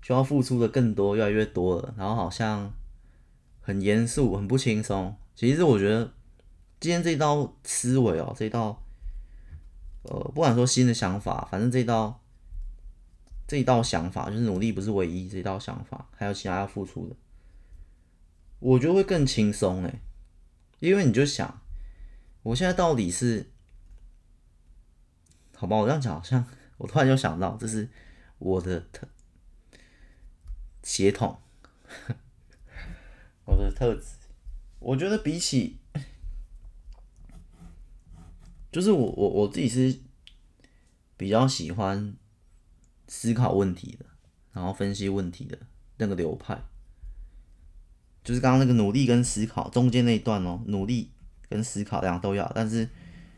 [0.00, 2.72] 需要付出的更多，越来越多了，然后好像
[3.60, 5.16] 很严肃，很不轻松。
[5.34, 6.12] 其实我觉得
[6.78, 8.80] 今天这道思维哦，这道。
[10.04, 12.22] 呃，不管说新的想法，反正这道
[13.48, 17.16] 这一道想法就是努力不是唯一，这一道想法还有其他要付出的，
[18.60, 20.00] 我觉得会更轻松哎，
[20.78, 21.59] 因为你就想，
[22.42, 23.50] 我现在到底是，
[25.56, 26.44] 好吧，我这样讲好像
[26.78, 27.88] 我突然就想到，这是
[28.38, 29.06] 我的特
[30.82, 31.38] 协同，
[33.44, 34.16] 我的特质，
[34.78, 35.76] 我觉得比起。
[38.72, 39.98] 就是我我我自己是
[41.16, 42.14] 比较喜欢
[43.08, 44.06] 思考问题的，
[44.52, 45.58] 然后分析问题的
[45.96, 46.62] 那个流派，
[48.22, 51.10] 就是刚刚那个努力跟思考中间那一段哦，努力
[51.50, 52.88] 跟思考量都要，但是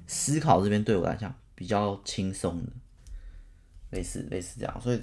[0.07, 2.71] 思考这边对我来讲比较轻松的，
[3.91, 5.03] 类似类似这样，所以，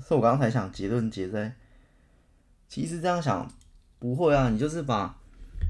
[0.00, 1.54] 所以我刚才想结论结在，
[2.68, 3.52] 其实这样想
[3.98, 5.16] 不会啊，你就是把。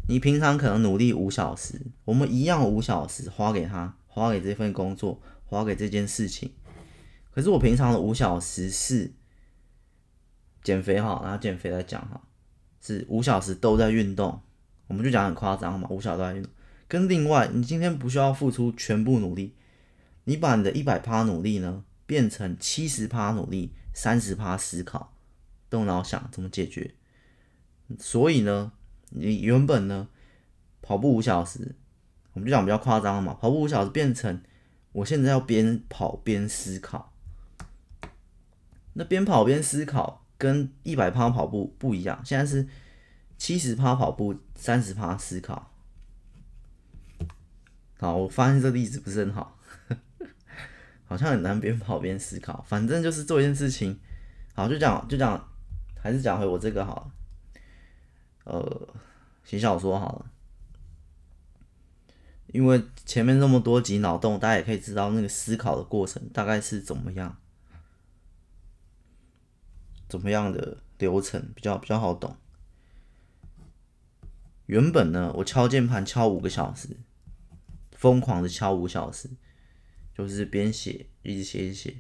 [0.07, 6.51] 你平常可能努力五小时，我们一样五小时花给他，花给这份工作，花给这件事情。
[7.30, 9.12] 可是我平常的五小时是
[10.62, 12.22] 减肥哈，然后减肥来讲哈，
[12.80, 14.41] 是五小时都在运动，
[14.89, 16.45] 我们就讲很夸张嘛，五小时。
[16.89, 19.55] 跟另外，你今天不需要付出全部努力，
[20.24, 25.14] 你把你的一百趴努力呢，变成七十趴努力，三十趴思考，
[25.70, 26.95] 动脑想怎么解决。
[28.01, 28.72] 所以呢。
[29.11, 30.07] 你原本呢，
[30.82, 31.74] 跑步五小时，
[32.34, 34.43] 我们就讲比较夸张嘛，跑步五小时变成
[34.93, 37.14] 我现在要边跑边思考。
[38.93, 42.68] 那边跑边思考跟一百趴跑步不一样，现在是
[43.39, 45.72] 七十趴跑步，三十趴思考。
[47.99, 49.59] 好，我发现这个例子不是很好，
[51.07, 52.62] 好像很难边跑边思考。
[52.68, 53.99] 反正就是做一件事情，
[54.55, 55.49] 好，就讲就讲，
[56.01, 57.12] 还是讲回我这个好了。
[58.45, 58.95] 呃，
[59.45, 60.30] 写小说好了，
[62.49, 67.36] 因为前面那么多集脑洞，大家也可以知道那个思考的过程大概是怎么样，
[70.09, 72.36] 怎么样的流程比较比较好懂。
[74.69, 76.91] 原本呢，我敲键盘敲五个小时，
[77.93, 79.31] 疯狂的敲五小时，
[80.14, 81.97] 就是边写一直写一直写，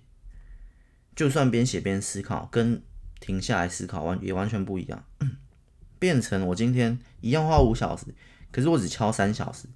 [1.16, 2.82] 就算边写边思考，跟
[3.20, 5.02] 停下来思考完也完全不一样。
[5.98, 8.14] 变成我今天一样花五小时，
[8.52, 9.66] 可是我只敲三小时，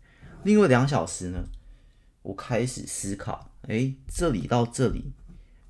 [0.45, 1.49] 另外两小时呢，
[2.21, 5.15] 我开始思考，诶，这里到这里，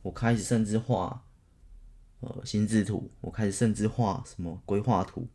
[0.03, 1.25] 我开始甚至画
[2.19, 5.29] 呃心智图，我开始甚至画什么规划图，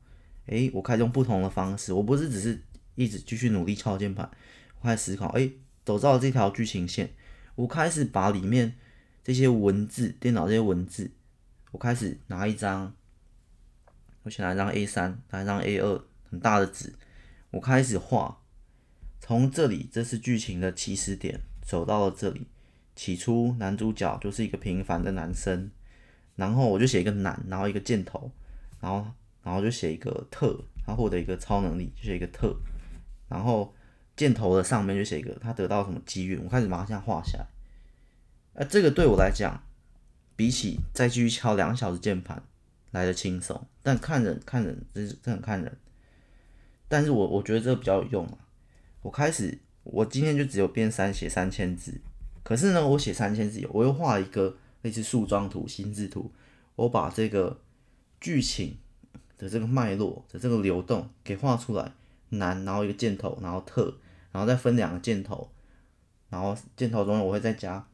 [0.48, 2.62] 诶，我开始用不同的方式，我不是只是
[2.95, 4.30] 一直继续努力敲键盘，
[4.82, 5.54] 我开始思考，诶，
[5.86, 7.12] 走到了这条剧情线，
[7.56, 8.76] 我开始把里面
[9.24, 11.12] 这些文字，电脑这些文字，
[11.72, 12.93] 我开始拿一张。
[14.24, 16.93] 我先拿一张 A 三，拿一张 A 二，很大的纸，
[17.52, 18.41] 我开始画。
[19.22, 22.48] 从这里，这是剧情的起始点，走到了这里。
[22.93, 25.72] 起初，男主角就是一个平凡的男生，
[26.36, 28.32] 然后我就写一个男，然后一个箭头，
[28.82, 29.12] 然后，
[29.48, 32.54] 然后就写一个特，他获得一个超能力，就写一个特，
[33.30, 33.74] 然后
[34.18, 36.38] 箭头的上面就写一个他得到什么机运。
[36.43, 37.48] 我开始把它这样画下来。
[38.56, 39.64] 而这个对我来讲，
[40.36, 42.43] 比起再继续敲两小时键盘。
[42.91, 45.78] 来的轻松，但看人看人，这是这很看人。
[46.88, 48.38] 但是我我觉得这个比较有用啊。
[49.02, 52.00] 我开始我今天就只有变三写三千字，
[52.43, 56.32] 可是呢，我写三千字，我又画一个类似树状图、心智图，
[56.78, 57.60] 我把这个
[58.22, 58.78] 剧情
[59.38, 61.92] 的这个脉络的这个流动给画出来，
[62.30, 63.98] 男，然后一个箭头，然后特，
[64.32, 65.50] 然后再分两个箭头，
[66.30, 67.88] 然后箭头中我会再加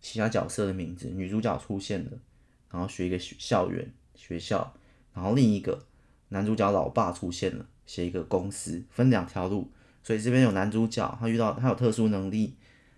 [0.00, 2.10] 其他角色的名字，女主角出现了，
[2.70, 4.74] 然后学一个校园学校，
[5.14, 5.86] 然后另一个
[6.30, 9.70] 男主角老爸出现了，写一个公司，分两条路，
[10.02, 12.54] 所以这边有男主角，他遇到他有特殊能力，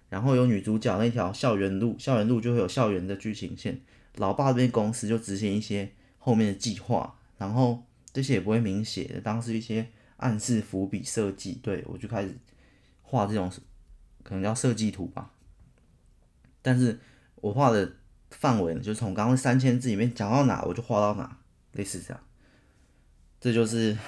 [0.08, 3.80] 然后有女主角那条校园路，校园路就会有校园的剧情线，
[4.16, 9.84] 老爸这边公司就执行一些后面的计划，然后这些也不会明写的，当时一些
[10.18, 12.38] 暗示伏笔设计，对，我就开始
[13.02, 13.50] 画这种
[14.22, 15.32] 可能叫设计图吧。
[16.62, 17.00] 但是
[17.34, 17.96] 我画的
[18.30, 21.38] 范围呢，就从刚刚三千字里面讲到哪，我就画到哪，
[21.72, 22.22] 类似这样。
[23.40, 23.98] 这就是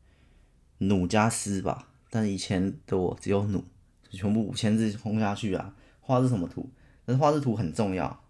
[0.76, 1.88] 弩加思吧。
[2.10, 3.64] 但以前的我只有弩，
[4.10, 5.74] 全部五千字轰下去啊。
[6.00, 6.70] 画是什么图？
[7.06, 8.22] 但是画这图很重要，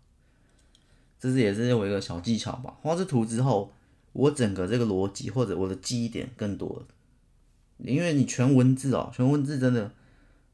[1.18, 2.78] 这是也是我一个小技巧吧。
[2.80, 3.74] 画这图之后，
[4.16, 6.86] 我整个这个逻辑或者我的记忆点更多，
[7.78, 9.92] 因为你全文字哦，全文字真的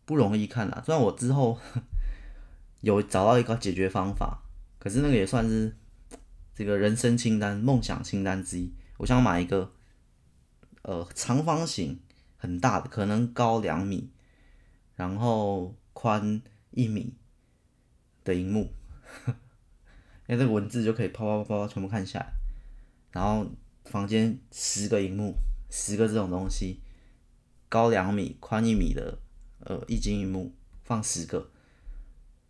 [0.05, 0.83] 不容易看啊。
[0.85, 1.59] 虽然我之后。
[2.83, 4.43] 有找到一个解决方法，
[4.81, 5.77] 可是那个也算是
[6.53, 8.73] 这个人生清单、梦想清单之一。
[8.97, 9.71] 我想买一个
[10.83, 12.01] 呃长方形
[12.37, 14.11] 很大的，可能高两米，
[14.97, 16.43] 然后宽
[16.73, 17.15] 一米
[18.25, 18.75] 的荧幕，
[20.27, 22.33] 因为这个文字就可以啪啪啪啪全部看下来。
[23.13, 23.47] 然后
[23.85, 25.37] 房间十个荧幕，
[25.71, 26.81] 十个这种东西，
[27.69, 29.19] 高两米、宽一米的
[29.61, 30.53] 呃一斤荧幕
[30.83, 31.51] 放十个。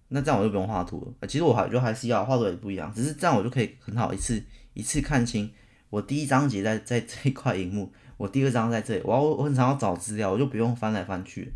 [0.08, 1.26] 那这样我就不用画图了。
[1.26, 4.42] 其实我还就还是要画图也不一样，只是这样我就可以很好一次
[4.74, 5.52] 一次看清。
[5.90, 9.02] 我第一章节在在这一块荧幕，我第二章在这里。
[9.04, 11.52] 我要我很常要找资料，我就不用翻来翻去。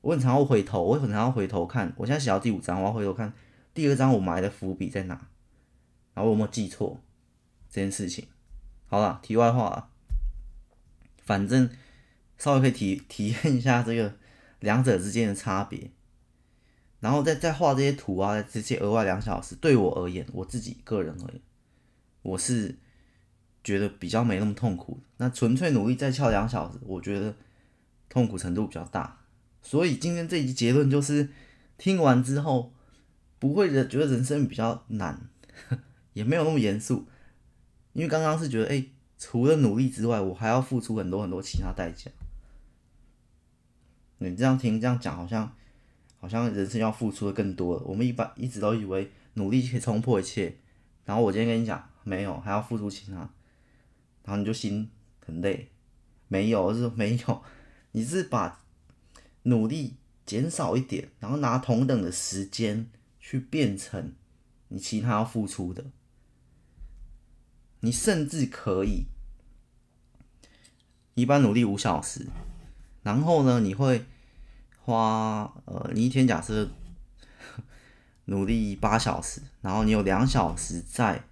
[0.00, 1.92] 我很常要回头，我很常要回头看。
[1.96, 3.32] 我现在写到第五章，我要回头看
[3.74, 5.14] 第二章我埋的伏笔在哪，
[6.14, 7.00] 然后我有没有记错
[7.76, 8.26] 这件事情。
[8.86, 9.90] 好了，题外话了，
[11.22, 11.68] 反正
[12.38, 14.16] 稍微可以体 体验一下这个
[14.60, 15.90] 两者之间的差别。
[17.00, 21.42] 然后再再画这些图啊，这些额外两小时，对我而言，我自己个人而言，
[22.22, 22.78] 我是
[23.62, 25.02] 觉得比较没那么痛苦。
[25.18, 27.36] 那纯粹努力再翘两小时，我觉得
[28.08, 29.20] 痛苦程度比较大。
[29.60, 31.28] 所以今天这一集结论就是，
[31.76, 32.72] 听完之后
[33.38, 35.28] 不会觉得人生比较难，
[36.14, 37.06] 也没有那么严肃。
[37.96, 38.84] 因为刚刚是觉得，哎，
[39.18, 42.10] 除了努力之外，我还要付出很多很多其他代价。
[44.18, 45.52] 你这样听这样讲，好像。
[46.18, 47.82] 好像人生要付出的更多了。
[47.84, 50.56] 我们一般一直都以为努力可以冲破一切，
[51.04, 53.18] 然后我今天跟你讲，没有，还要付出其他，
[54.24, 54.90] 然后你就心
[55.20, 55.68] 很累。
[56.26, 57.42] 没有，是没有，
[57.92, 58.64] 你是把
[59.42, 62.88] 努力减少一点，然后拿同等的时间
[63.20, 64.14] 去变成
[64.68, 65.84] 你其他要付出的。
[67.86, 69.06] 你甚至可以
[71.14, 72.26] 一般努力五小时，
[73.02, 74.04] 然后呢，你会。
[74.88, 76.70] 花呃，你一天假设
[78.26, 81.24] 努力八小时，然后你有两小时在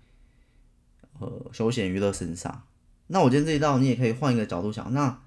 [1.21, 2.65] 呃休闲娱乐身上，
[3.07, 5.21] 那我今天这一道你也可以换一个角度想，那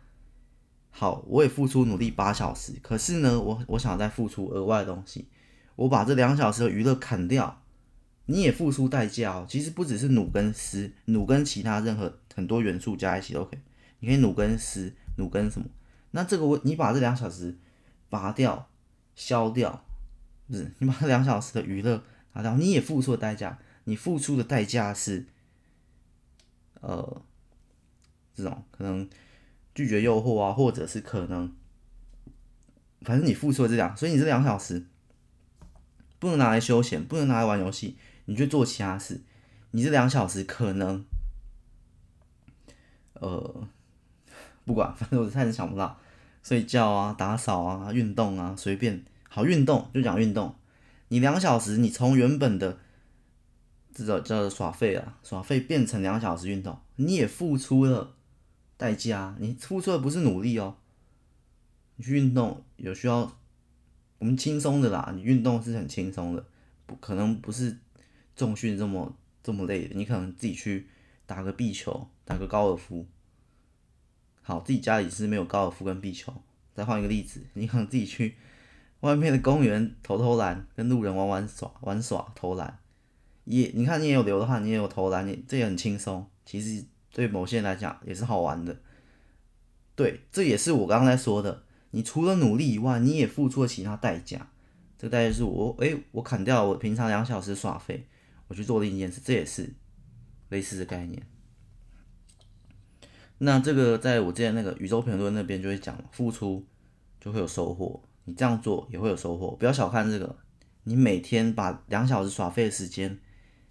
[0.90, 5.30] 好，我也付出努力八小时，可是呢，我我想再付出额外的东西，
[5.78, 7.64] 我把这两小时的娱乐砍掉，
[8.28, 9.46] 你也付出代价哦。
[9.50, 13.60] 其实不只是努跟思，努跟其他任何很多元素加一起都可以，
[14.00, 15.68] 你可以努跟思，努跟什么？
[16.12, 17.58] 那这个我你把这两小时。
[18.10, 18.70] 拔掉、
[19.16, 19.84] 消掉，
[20.48, 22.02] 不是你把这两小时的娱乐
[22.32, 23.60] 拿掉，你也付出了代价。
[23.84, 25.26] 你付出的代价是，
[26.80, 27.22] 呃，
[28.34, 29.10] 这种可能
[29.76, 31.54] 拒绝诱惑啊，或者是可能，
[33.02, 34.86] 反正你付出了这两，所以你这两小时
[36.18, 37.98] 不能拿来休闲，不能拿来玩游戏，
[38.28, 39.20] 你去做其他事。
[39.72, 41.04] 你这两小时可能，
[43.14, 43.68] 呃，
[44.64, 46.00] 不管，反正我暂时想不到。
[46.44, 50.56] 睡觉啊，打扫啊，运动啊，随便好运动就讲运动。
[51.10, 52.80] 你两小时，你从原本的
[53.94, 58.16] 这个叫做耍废啊，耍废变成两小时运动，你也付出了
[58.78, 59.36] 代价。
[59.40, 60.78] 你付出的不是努力哦，
[61.98, 63.38] 你去运动有需要，
[64.20, 65.12] 我们轻松的啦。
[65.14, 66.46] 你运动是很轻松的，
[66.86, 67.78] 不可能不是
[68.38, 69.14] 重训这么
[69.44, 69.96] 这么累的。
[69.96, 70.88] 你可能自己去
[71.26, 73.06] 打个壁球，打个高尔夫。
[74.42, 76.34] 好，自己家里是没有高尔夫跟壁球。
[76.74, 78.38] 再换一个例子，你可能自己去
[79.02, 82.80] 外面的公园投投篮，跟路人玩玩耍玩耍投篮。
[83.44, 86.30] 也，你看你也有流的汗，你也有投篮，你这也很轻松。
[86.46, 88.80] 其实对某些人来讲也是好玩的。
[89.96, 94.52] 对，这也是我刚才说的，你除了努力以外，你也付出了其他代价。
[94.98, 98.08] 这个代价是我，诶、我砍掉了我平常两小时耍费，
[98.48, 99.74] 我去做另一件事，这也是
[100.50, 101.28] 类似的概念。
[103.40, 106.66] 那这个在我之前那个宇宙评论那边就会讲，付出
[107.20, 109.56] 就会有收获，你这样做也会有收获。
[109.56, 110.38] 不要小看这个，
[110.84, 113.20] 你每天把两小时耍废的时间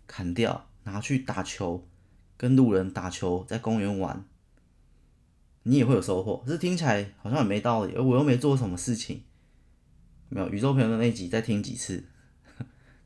[0.06, 1.88] 砍掉，拿去打球，
[2.36, 4.24] 跟路人打球，在公园玩，
[5.64, 6.44] 你也会有收获。
[6.46, 9.24] 可是听起来好像也没道理，而我又没做什么事情。
[10.28, 12.04] 没有宇宙评论那集再听几次，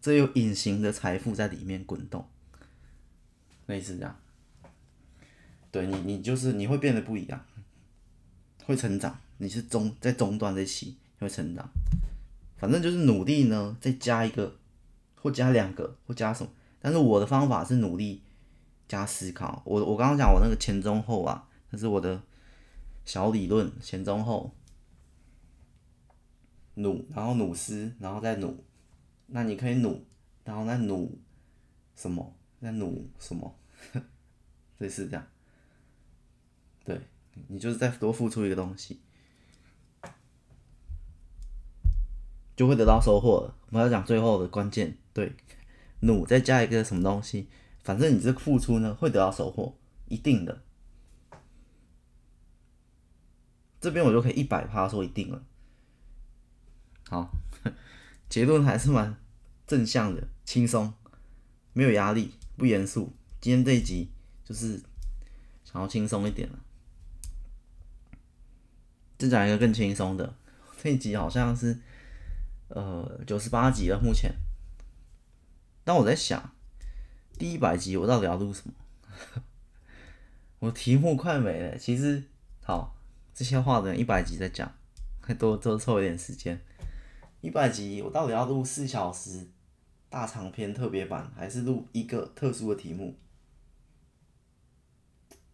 [0.01, 2.27] 这有隐形的财富在里面滚动，
[3.67, 4.17] 类似这样。
[5.71, 7.45] 对你，你就是你会变得不一样，
[8.65, 9.21] 会成长。
[9.39, 11.69] 你是中在中段这期会成长，
[12.57, 14.57] 反正就是努力呢，再加一个
[15.15, 16.51] 或加两个或加什么。
[16.81, 18.23] 但是我的方法是努力
[18.89, 19.63] 加思考。
[19.65, 22.23] 我我刚刚讲我那个前中后啊，那是我的
[23.05, 24.55] 小理论，前中后
[26.75, 28.65] 努，然后努思，然后再努。
[29.31, 30.05] 那你可以努，
[30.45, 31.19] 然后再努
[31.97, 32.37] 什么？
[32.61, 33.57] 再努什么？
[34.79, 35.27] 类似这样。
[36.85, 37.01] 对，
[37.49, 39.01] 你就是再多付出一个东西，
[42.57, 43.57] 就会得到收获了。
[43.69, 45.33] 我们要讲最后的关键，对，
[46.01, 47.49] 努再加一个什么东西，
[47.83, 49.77] 反正你这付出呢，会得到收获，
[50.09, 50.63] 一定的。
[53.81, 55.43] 这边我就可以一百趴说一定了。
[57.09, 57.31] 好，
[58.31, 59.17] 结论还是蛮
[59.67, 60.95] 正向的，轻松，
[61.73, 63.13] 没有压力，不严肃。
[63.41, 64.09] 今天这一集
[64.45, 64.81] 就是
[65.65, 66.61] 想要轻松一点了。
[69.19, 70.33] 再讲一个更轻松的，
[70.81, 71.81] 这一集好像是
[72.69, 74.33] 呃九十八集了，目前。
[75.83, 76.53] 但我在想，
[77.37, 78.75] 第一百集我到底要录什么？
[80.61, 81.77] 我题目快没了。
[81.77, 82.23] 其实，
[82.63, 82.97] 好，
[83.35, 84.73] 这些话等一百集再讲，
[85.21, 86.63] 还多多凑一点时间。
[87.41, 89.49] 一百集我到底要录四小时
[90.11, 93.15] 大长篇特别版，还是录一个特殊的题目？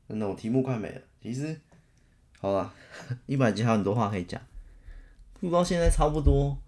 [0.09, 1.01] 真的，我题目快没了。
[1.21, 1.61] 其实。
[2.41, 2.73] 好了，
[3.27, 4.41] 一百集还有很多话可以讲，
[5.41, 6.59] 录到现在差不多。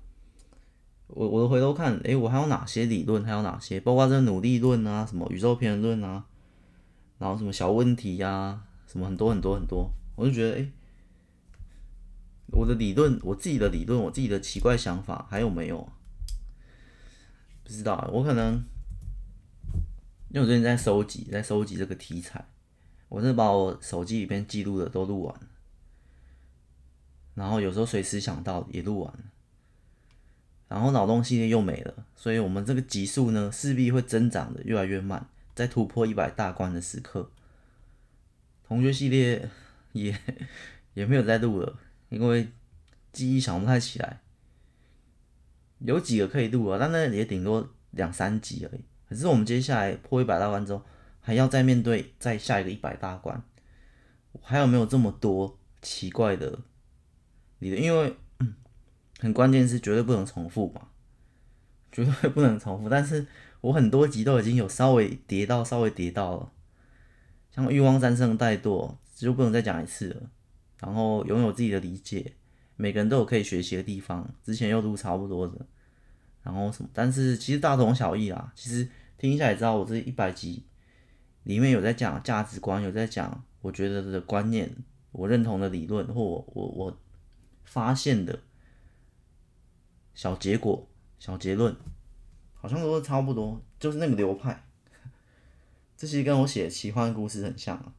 [1.08, 3.24] 我我都回头看，诶、我还有哪些理论？
[3.24, 3.80] 还有哪些？
[3.80, 6.26] 包括这努力论啊，什么宇宙篇论啊，
[7.18, 9.90] 然后什么小问题呀、啊，什么很多很多很多。
[10.14, 10.72] 我就觉得，诶、
[12.52, 15.90] 我的理论，我自己的理论，我自己的奇怪想法还有没有？
[17.62, 18.54] 不知道，我可能
[20.30, 22.48] 因为我最近在收集，在收集这个题材，
[23.08, 25.46] 我是把我手机里边记录的都录完了。
[27.34, 29.24] 然后有时候随时想到也录完了，
[30.68, 37.30] 然后脑洞系列又没了，所以我们这个集数呢势必会增长的越来越慢，在突破一百大关的时刻，
[38.66, 39.48] 同学系列
[39.92, 40.18] 也
[40.94, 41.78] 也没有在录了，
[42.08, 42.48] 因为
[43.12, 44.20] 记忆想不太起来，
[45.80, 48.84] 有几个可以录啊，但那也顶多两三集而已。
[49.08, 50.82] 可是我们接下来破一百大关之后，
[51.20, 53.42] 还要再面对再下一个一百大关，
[54.42, 56.60] 还有没有这么多奇怪的？
[57.58, 58.14] 你的，因为
[59.18, 60.88] 很关键是绝对不能重复嘛，
[61.90, 62.88] 绝对不能重复。
[62.88, 63.26] 但是
[63.60, 66.52] 我很多集都已经有稍微叠到，稍微叠到了，
[67.50, 70.30] 像《欲望战胜怠惰》就不能再讲一次了。
[70.80, 72.34] 然后拥有自己的理解，
[72.76, 74.28] 每个人都有可以学习的地方。
[74.42, 75.66] 之前又都差不多的，
[76.42, 76.88] 然后什么？
[76.92, 78.52] 但是其实大同小异啦。
[78.54, 80.64] 其实听一下也知道，我这一百集
[81.44, 84.70] 里面有在讲价值观，有在讲我觉得的观念，
[85.12, 86.98] 我认同的理论，或我我我。
[87.70, 88.38] 发现的
[90.14, 91.76] 小结果、小结论，
[92.54, 94.64] 好像都是差不多，就是那个流派。
[95.94, 97.92] 这其实跟我写奇幻故事很像啊，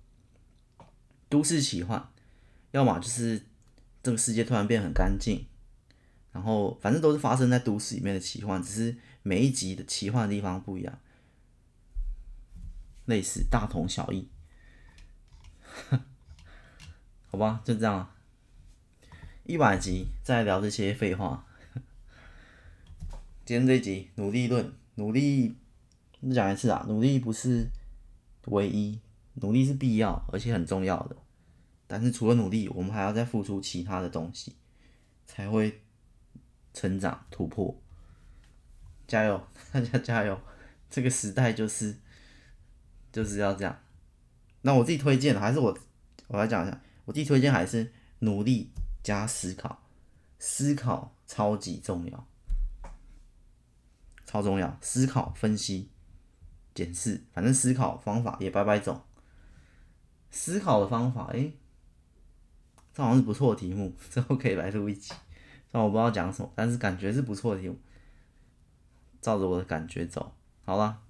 [1.29, 2.09] 都市奇幻，
[2.71, 3.41] 要么就是
[4.03, 5.45] 这个世界突然变很干净，
[6.31, 10.99] 然后反正都是发生在都市里面的奇幻，只是每一集的奇幻的地方不一样，
[13.05, 14.27] 类似大同小异，
[17.31, 18.11] 好吧，就这样。
[19.45, 21.47] 一百集再聊这些废话。
[23.43, 25.55] 今天这集努力论，努力
[26.21, 27.67] 再讲一次啊，努力不是
[28.45, 28.99] 唯一，
[29.33, 31.15] 努力是必要而且很重要的。
[31.89, 34.55] 但是除了努力，我们还要再付出其他的东西，
[35.25, 35.81] 才会
[36.73, 37.75] 成长突破。
[39.07, 40.39] 加油， 大家加油！
[40.89, 41.97] 这个时代就是
[43.11, 43.77] 就是要这样。
[44.61, 45.77] 那我自己推荐还是我，
[46.27, 48.69] 我来讲一下，我自己推荐还是努力。
[49.01, 49.81] 加思考，
[50.39, 52.27] 思考超级重要，
[54.25, 54.77] 超重要。
[54.81, 55.89] 思考、分析、
[56.75, 59.01] 检视，反正思考方法也百百种。
[60.29, 61.53] 思考的方法，诶、
[62.99, 65.13] 这好像是不错的题目， 之后可以来录一集。
[65.71, 67.79] 虽然我不知道讲什么，但是感觉是不错的题目。
[69.21, 70.33] 照着我的感觉走，
[70.65, 71.01] 好了，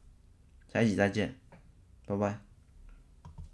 [0.72, 1.40] 下一集再见，
[2.06, 2.49] 拜拜。